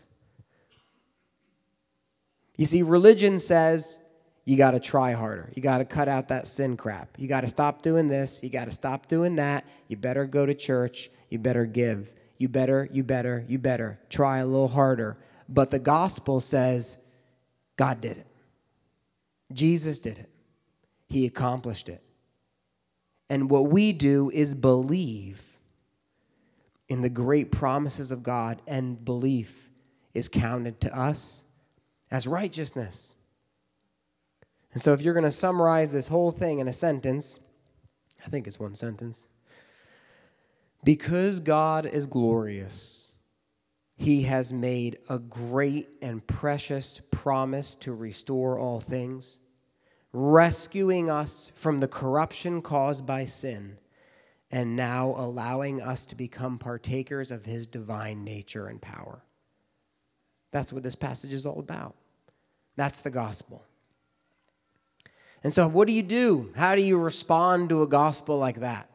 You 2.56 2.66
see, 2.66 2.82
religion 2.82 3.38
says 3.38 3.98
you 4.44 4.56
got 4.56 4.72
to 4.72 4.80
try 4.80 5.12
harder. 5.12 5.50
You 5.54 5.62
got 5.62 5.78
to 5.78 5.84
cut 5.84 6.08
out 6.08 6.28
that 6.28 6.46
sin 6.46 6.76
crap. 6.76 7.10
You 7.18 7.28
got 7.28 7.42
to 7.42 7.48
stop 7.48 7.82
doing 7.82 8.08
this. 8.08 8.42
You 8.42 8.48
got 8.48 8.66
to 8.66 8.72
stop 8.72 9.08
doing 9.08 9.36
that. 9.36 9.64
You 9.88 9.96
better 9.96 10.24
go 10.24 10.46
to 10.46 10.54
church. 10.54 11.10
You 11.28 11.38
better 11.38 11.66
give. 11.66 12.12
You 12.38 12.48
better, 12.48 12.88
you 12.92 13.02
better, 13.02 13.44
you 13.48 13.58
better. 13.58 13.98
Try 14.08 14.38
a 14.38 14.46
little 14.46 14.68
harder. 14.68 15.16
But 15.48 15.70
the 15.70 15.78
gospel 15.78 16.40
says 16.40 16.98
God 17.76 18.00
did 18.00 18.18
it. 18.18 18.26
Jesus 19.52 19.98
did 19.98 20.18
it, 20.18 20.30
He 21.08 21.26
accomplished 21.26 21.88
it. 21.88 22.02
And 23.28 23.50
what 23.50 23.70
we 23.70 23.92
do 23.92 24.30
is 24.32 24.54
believe 24.54 25.58
in 26.88 27.02
the 27.02 27.08
great 27.08 27.50
promises 27.50 28.12
of 28.12 28.22
God, 28.22 28.62
and 28.66 29.04
belief 29.04 29.70
is 30.14 30.28
counted 30.28 30.80
to 30.82 30.96
us 30.96 31.44
as 32.10 32.26
righteousness. 32.26 33.16
And 34.72 34.80
so, 34.80 34.92
if 34.92 35.00
you're 35.00 35.14
going 35.14 35.24
to 35.24 35.30
summarize 35.30 35.92
this 35.92 36.06
whole 36.06 36.30
thing 36.30 36.58
in 36.58 36.68
a 36.68 36.72
sentence, 36.72 37.40
I 38.24 38.28
think 38.28 38.46
it's 38.46 38.60
one 38.60 38.74
sentence. 38.74 39.26
Because 40.84 41.40
God 41.40 41.86
is 41.86 42.06
glorious, 42.06 43.05
he 43.96 44.22
has 44.22 44.52
made 44.52 44.98
a 45.08 45.18
great 45.18 45.88
and 46.02 46.24
precious 46.26 47.00
promise 47.10 47.74
to 47.76 47.94
restore 47.94 48.58
all 48.58 48.78
things, 48.78 49.38
rescuing 50.12 51.10
us 51.10 51.50
from 51.54 51.78
the 51.78 51.88
corruption 51.88 52.60
caused 52.60 53.06
by 53.06 53.24
sin, 53.24 53.78
and 54.50 54.76
now 54.76 55.14
allowing 55.16 55.80
us 55.80 56.06
to 56.06 56.14
become 56.14 56.58
partakers 56.58 57.30
of 57.30 57.46
his 57.46 57.66
divine 57.66 58.22
nature 58.22 58.68
and 58.68 58.80
power. 58.80 59.24
That's 60.50 60.72
what 60.72 60.82
this 60.82 60.94
passage 60.94 61.32
is 61.32 61.46
all 61.46 61.58
about. 61.58 61.96
That's 62.76 63.00
the 63.00 63.10
gospel. 63.10 63.64
And 65.42 65.52
so, 65.52 65.66
what 65.68 65.88
do 65.88 65.94
you 65.94 66.02
do? 66.02 66.52
How 66.54 66.74
do 66.74 66.82
you 66.82 66.98
respond 66.98 67.70
to 67.70 67.82
a 67.82 67.86
gospel 67.86 68.38
like 68.38 68.60
that? 68.60 68.90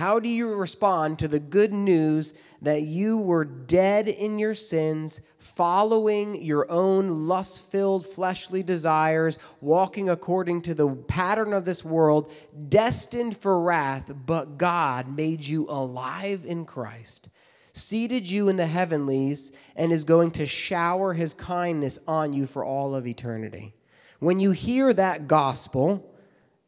How 0.00 0.18
do 0.18 0.30
you 0.30 0.54
respond 0.54 1.18
to 1.18 1.28
the 1.28 1.38
good 1.38 1.74
news 1.74 2.32
that 2.62 2.84
you 2.84 3.18
were 3.18 3.44
dead 3.44 4.08
in 4.08 4.38
your 4.38 4.54
sins, 4.54 5.20
following 5.36 6.42
your 6.42 6.70
own 6.70 7.28
lust 7.28 7.70
filled 7.70 8.06
fleshly 8.06 8.62
desires, 8.62 9.38
walking 9.60 10.08
according 10.08 10.62
to 10.62 10.72
the 10.72 10.88
pattern 10.88 11.52
of 11.52 11.66
this 11.66 11.84
world, 11.84 12.32
destined 12.70 13.36
for 13.36 13.60
wrath, 13.60 14.10
but 14.24 14.56
God 14.56 15.14
made 15.14 15.46
you 15.46 15.66
alive 15.68 16.46
in 16.46 16.64
Christ? 16.64 17.28
Seated 17.74 18.26
you 18.30 18.48
in 18.48 18.56
the 18.56 18.66
heavenlies 18.66 19.52
and 19.76 19.92
is 19.92 20.04
going 20.04 20.30
to 20.30 20.46
shower 20.46 21.12
his 21.12 21.34
kindness 21.34 21.98
on 22.08 22.32
you 22.32 22.46
for 22.46 22.64
all 22.64 22.94
of 22.94 23.06
eternity. 23.06 23.74
When 24.18 24.40
you 24.40 24.52
hear 24.52 24.94
that 24.94 25.28
gospel, 25.28 26.09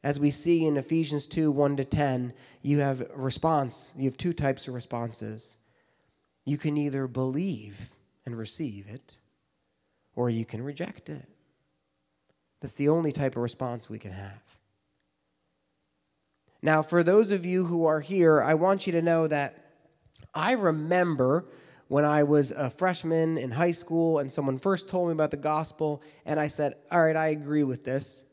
as 0.05 0.19
we 0.19 0.31
see 0.31 0.67
in 0.67 0.77
Ephesians 0.77 1.27
2 1.27 1.51
1 1.51 1.77
to 1.77 1.85
10, 1.85 2.33
you 2.63 2.81
have 2.81 3.09
response. 3.15 3.93
You 3.97 4.05
have 4.05 4.17
two 4.17 4.33
types 4.33 4.67
of 4.67 4.75
responses. 4.75 5.57
You 6.45 6.59
can 6.59 6.77
either 6.77 7.07
believe 7.07 7.91
and 8.27 8.37
receive 8.37 8.89
it, 8.89 9.19
or 10.17 10.29
you 10.29 10.45
can 10.45 10.63
reject 10.63 11.09
it. 11.09 11.29
That's 12.61 12.75
the 12.75 12.89
only 12.89 13.13
type 13.13 13.37
of 13.37 13.43
response 13.43 13.89
we 13.89 13.99
can 13.99 14.13
have. 14.13 14.43
Now, 16.63 16.83
for 16.83 17.03
those 17.03 17.33
of 17.33 17.45
you 17.45 17.65
who 17.65 17.87
are 17.87 18.01
here, 18.01 18.41
I 18.41 18.55
want 18.55 18.87
you 18.87 18.93
to 18.93 19.03
know 19.03 19.27
that 19.27 19.59
I 20.35 20.53
remember 20.53 21.47
when 21.89 22.05
I 22.05 22.23
was 22.23 22.53
a 22.53 22.71
freshman 22.71 23.37
in 23.37 23.51
high 23.51 23.73
school 23.73 24.21
and 24.21 24.31
someone 24.31 24.59
first 24.59 24.89
told 24.89 25.09
me 25.09 25.13
about 25.13 25.33
the 25.33 25.37
gospel, 25.37 26.03
and 26.25 26.41
I 26.41 26.47
said, 26.47 26.75
All 26.91 27.03
right, 27.03 27.17
I 27.17 27.29
agree 27.29 27.65
with 27.65 27.85
this 27.85 28.25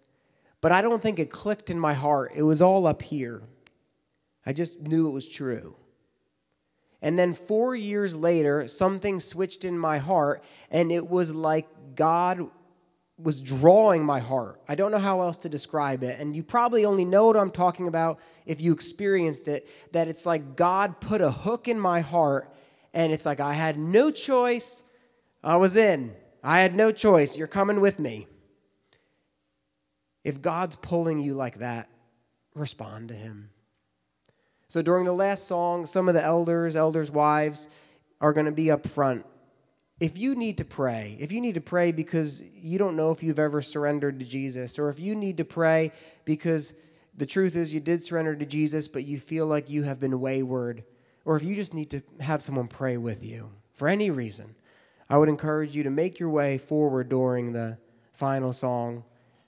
but 0.61 0.71
I 0.71 0.81
don't 0.81 1.01
think 1.01 1.19
it 1.19 1.29
clicked 1.29 1.69
in 1.69 1.79
my 1.79 1.93
heart. 1.93 2.31
It 2.35 2.43
was 2.43 2.61
all 2.61 2.85
up 2.85 3.01
here. 3.01 3.43
I 4.45 4.53
just 4.53 4.81
knew 4.81 5.07
it 5.07 5.11
was 5.11 5.27
true. 5.27 5.75
And 7.01 7.17
then 7.17 7.33
four 7.33 7.75
years 7.75 8.13
later, 8.13 8.67
something 8.67 9.19
switched 9.19 9.63
in 9.63 9.77
my 9.77 9.99
heart, 9.99 10.43
and 10.69 10.91
it 10.91 11.07
was 11.07 11.33
like 11.33 11.67
God 11.95 12.49
was 13.17 13.41
drawing 13.41 14.03
my 14.03 14.19
heart. 14.19 14.61
I 14.67 14.75
don't 14.75 14.91
know 14.91 14.97
how 14.97 15.21
else 15.21 15.37
to 15.37 15.49
describe 15.49 16.03
it. 16.03 16.19
And 16.19 16.35
you 16.35 16.41
probably 16.41 16.85
only 16.85 17.03
know 17.03 17.25
what 17.25 17.35
I'm 17.35 17.51
talking 17.51 17.87
about 17.87 18.19
if 18.45 18.61
you 18.61 18.71
experienced 18.71 19.47
it 19.47 19.69
that 19.91 20.07
it's 20.07 20.25
like 20.25 20.55
God 20.55 21.01
put 21.01 21.19
a 21.21 21.31
hook 21.31 21.67
in 21.67 21.79
my 21.79 22.01
heart, 22.01 22.53
and 22.93 23.13
it's 23.13 23.25
like 23.25 23.39
I 23.39 23.53
had 23.53 23.77
no 23.77 24.09
choice. 24.11 24.83
I 25.43 25.57
was 25.57 25.75
in. 25.75 26.15
I 26.43 26.61
had 26.61 26.75
no 26.75 26.91
choice. 26.91 27.35
You're 27.35 27.47
coming 27.47 27.81
with 27.81 27.99
me. 27.99 28.27
If 30.23 30.41
God's 30.41 30.75
pulling 30.75 31.19
you 31.19 31.33
like 31.33 31.59
that, 31.59 31.89
respond 32.53 33.09
to 33.09 33.15
Him. 33.15 33.49
So 34.67 34.81
during 34.81 35.05
the 35.05 35.13
last 35.13 35.47
song, 35.47 35.85
some 35.85 36.07
of 36.07 36.13
the 36.13 36.23
elders, 36.23 36.75
elders' 36.75 37.11
wives, 37.11 37.67
are 38.21 38.33
going 38.33 38.45
to 38.45 38.51
be 38.51 38.69
up 38.69 38.87
front. 38.87 39.25
If 39.99 40.17
you 40.17 40.35
need 40.35 40.59
to 40.59 40.65
pray, 40.65 41.17
if 41.19 41.31
you 41.31 41.41
need 41.41 41.55
to 41.55 41.61
pray 41.61 41.91
because 41.91 42.41
you 42.41 42.77
don't 42.77 42.95
know 42.95 43.11
if 43.11 43.23
you've 43.23 43.39
ever 43.39 43.61
surrendered 43.61 44.19
to 44.19 44.25
Jesus, 44.25 44.79
or 44.79 44.89
if 44.89 44.99
you 44.99 45.15
need 45.15 45.37
to 45.37 45.45
pray 45.45 45.91
because 46.23 46.73
the 47.17 47.25
truth 47.25 47.55
is 47.55 47.73
you 47.73 47.79
did 47.79 48.01
surrender 48.01 48.35
to 48.35 48.45
Jesus, 48.45 48.87
but 48.87 49.03
you 49.03 49.19
feel 49.19 49.45
like 49.47 49.69
you 49.69 49.83
have 49.83 49.99
been 49.99 50.19
wayward, 50.21 50.83
or 51.25 51.35
if 51.35 51.43
you 51.43 51.55
just 51.55 51.73
need 51.73 51.89
to 51.89 52.01
have 52.21 52.41
someone 52.41 52.67
pray 52.67 52.95
with 52.95 53.23
you 53.23 53.49
for 53.73 53.87
any 53.87 54.09
reason, 54.09 54.55
I 55.09 55.17
would 55.17 55.29
encourage 55.29 55.75
you 55.75 55.83
to 55.83 55.89
make 55.89 56.19
your 56.19 56.29
way 56.29 56.57
forward 56.57 57.09
during 57.09 57.51
the 57.51 57.77
final 58.13 58.53
song 58.53 59.03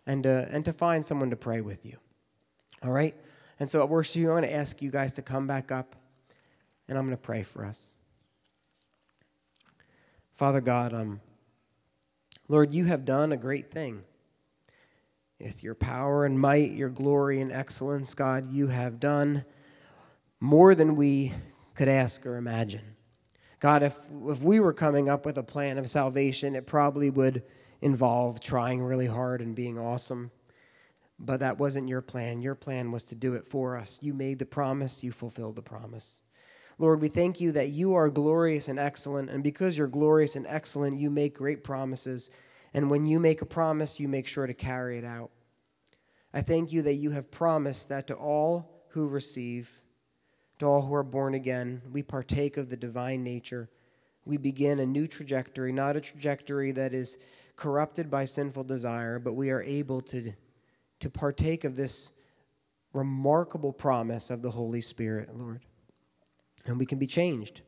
and, 0.05 0.25
uh, 0.25 0.45
and 0.49 0.65
to 0.65 0.73
find 0.73 1.05
someone 1.05 1.29
to 1.29 1.35
pray 1.35 1.61
with 1.61 1.85
you. 1.85 1.97
All 2.83 2.91
right? 2.91 3.15
And 3.59 3.69
so 3.69 3.81
at 3.81 3.89
worship, 3.89 4.21
I'm 4.21 4.27
going 4.27 4.43
to 4.43 4.53
ask 4.53 4.81
you 4.81 4.89
guys 4.89 5.13
to 5.15 5.21
come 5.21 5.47
back 5.47 5.71
up, 5.71 5.95
and 6.87 6.97
I'm 6.97 7.05
going 7.05 7.15
to 7.15 7.21
pray 7.21 7.43
for 7.43 7.65
us. 7.65 7.95
Father 10.33 10.61
God, 10.61 10.93
um, 10.93 11.21
Lord, 12.47 12.73
you 12.73 12.85
have 12.85 13.05
done 13.05 13.31
a 13.31 13.37
great 13.37 13.69
thing. 13.69 14.03
With 15.39 15.63
your 15.63 15.75
power 15.75 16.25
and 16.25 16.39
might, 16.39 16.71
your 16.71 16.89
glory 16.89 17.41
and 17.41 17.51
excellence, 17.51 18.13
God, 18.13 18.51
you 18.51 18.67
have 18.67 18.99
done 18.99 19.45
more 20.39 20.75
than 20.75 20.95
we 20.95 21.33
could 21.75 21.87
ask 21.87 22.25
or 22.25 22.37
imagine. 22.37 22.95
God, 23.59 23.83
if, 23.83 23.97
if 24.25 24.41
we 24.41 24.59
were 24.59 24.73
coming 24.73 25.07
up 25.07 25.25
with 25.25 25.37
a 25.37 25.43
plan 25.43 25.77
of 25.77 25.89
salvation, 25.89 26.55
it 26.55 26.65
probably 26.65 27.11
would 27.11 27.43
involved 27.81 28.43
trying 28.43 28.81
really 28.81 29.07
hard 29.07 29.41
and 29.41 29.55
being 29.55 29.77
awesome. 29.77 30.31
But 31.19 31.39
that 31.41 31.59
wasn't 31.59 31.89
your 31.89 32.01
plan. 32.01 32.41
Your 32.41 32.55
plan 32.55 32.91
was 32.91 33.03
to 33.05 33.15
do 33.15 33.35
it 33.35 33.47
for 33.47 33.77
us. 33.77 33.99
You 34.01 34.13
made 34.13 34.39
the 34.39 34.45
promise, 34.45 35.03
you 35.03 35.11
fulfilled 35.11 35.55
the 35.55 35.61
promise. 35.61 36.21
Lord, 36.79 36.99
we 36.99 37.09
thank 37.09 37.39
you 37.39 37.51
that 37.51 37.69
you 37.69 37.93
are 37.93 38.09
glorious 38.09 38.67
and 38.67 38.79
excellent. 38.79 39.29
And 39.29 39.43
because 39.43 39.77
you're 39.77 39.87
glorious 39.87 40.35
and 40.35 40.47
excellent, 40.47 40.97
you 40.97 41.11
make 41.11 41.37
great 41.37 41.63
promises. 41.63 42.31
And 42.73 42.89
when 42.89 43.05
you 43.05 43.19
make 43.19 43.41
a 43.43 43.45
promise, 43.45 43.99
you 43.99 44.07
make 44.07 44.27
sure 44.27 44.47
to 44.47 44.53
carry 44.53 44.97
it 44.97 45.05
out. 45.05 45.29
I 46.33 46.41
thank 46.41 46.71
you 46.71 46.81
that 46.83 46.95
you 46.95 47.11
have 47.11 47.29
promised 47.29 47.89
that 47.89 48.07
to 48.07 48.15
all 48.15 48.85
who 48.89 49.07
receive, 49.07 49.81
to 50.59 50.65
all 50.65 50.81
who 50.81 50.93
are 50.95 51.03
born 51.03 51.35
again, 51.35 51.81
we 51.91 52.01
partake 52.01 52.57
of 52.57 52.69
the 52.69 52.77
divine 52.77 53.23
nature. 53.23 53.69
We 54.25 54.37
begin 54.37 54.79
a 54.79 54.85
new 54.85 55.07
trajectory, 55.07 55.71
not 55.71 55.97
a 55.97 56.01
trajectory 56.01 56.71
that 56.71 56.93
is 56.93 57.17
corrupted 57.55 58.09
by 58.09 58.25
sinful 58.25 58.63
desire, 58.63 59.19
but 59.19 59.33
we 59.33 59.49
are 59.49 59.61
able 59.61 60.01
to, 60.01 60.33
to 60.99 61.09
partake 61.09 61.63
of 61.63 61.75
this 61.75 62.11
remarkable 62.93 63.71
promise 63.73 64.29
of 64.29 64.41
the 64.41 64.51
Holy 64.51 64.81
Spirit, 64.81 65.35
Lord. 65.35 65.61
And 66.65 66.79
we 66.79 66.85
can 66.85 66.99
be 66.99 67.07
changed. 67.07 67.61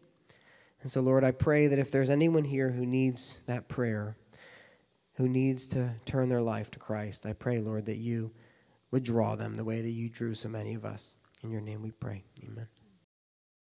And 0.82 0.92
so, 0.92 1.02
Lord, 1.02 1.24
I 1.24 1.32
pray 1.32 1.68
that 1.68 1.80
if 1.80 1.92
there's 1.92 2.10
anyone 2.10 2.44
here 2.44 2.70
who 2.70 2.86
needs 2.86 3.42
that 3.48 3.70
prayer, 3.70 4.18
who 5.14 5.30
needs 5.30 5.68
to 5.70 5.92
turn 6.06 6.30
their 6.30 6.42
life 6.42 6.70
to 6.72 6.80
Christ, 6.80 7.26
I 7.26 7.34
pray, 7.34 7.60
Lord, 7.60 7.86
that 7.86 7.98
you 7.98 8.32
would 8.92 9.04
draw 9.04 9.36
them 9.36 9.56
the 9.56 9.64
way 9.64 9.82
that 9.82 9.90
you 9.90 10.10
drew 10.10 10.34
so 10.34 10.50
many 10.50 10.74
of 10.74 10.86
us. 10.86 11.18
In 11.42 11.52
your 11.52 11.62
name 11.62 11.82
we 11.82 11.92
pray. 11.92 12.24
Amen. 12.44 12.68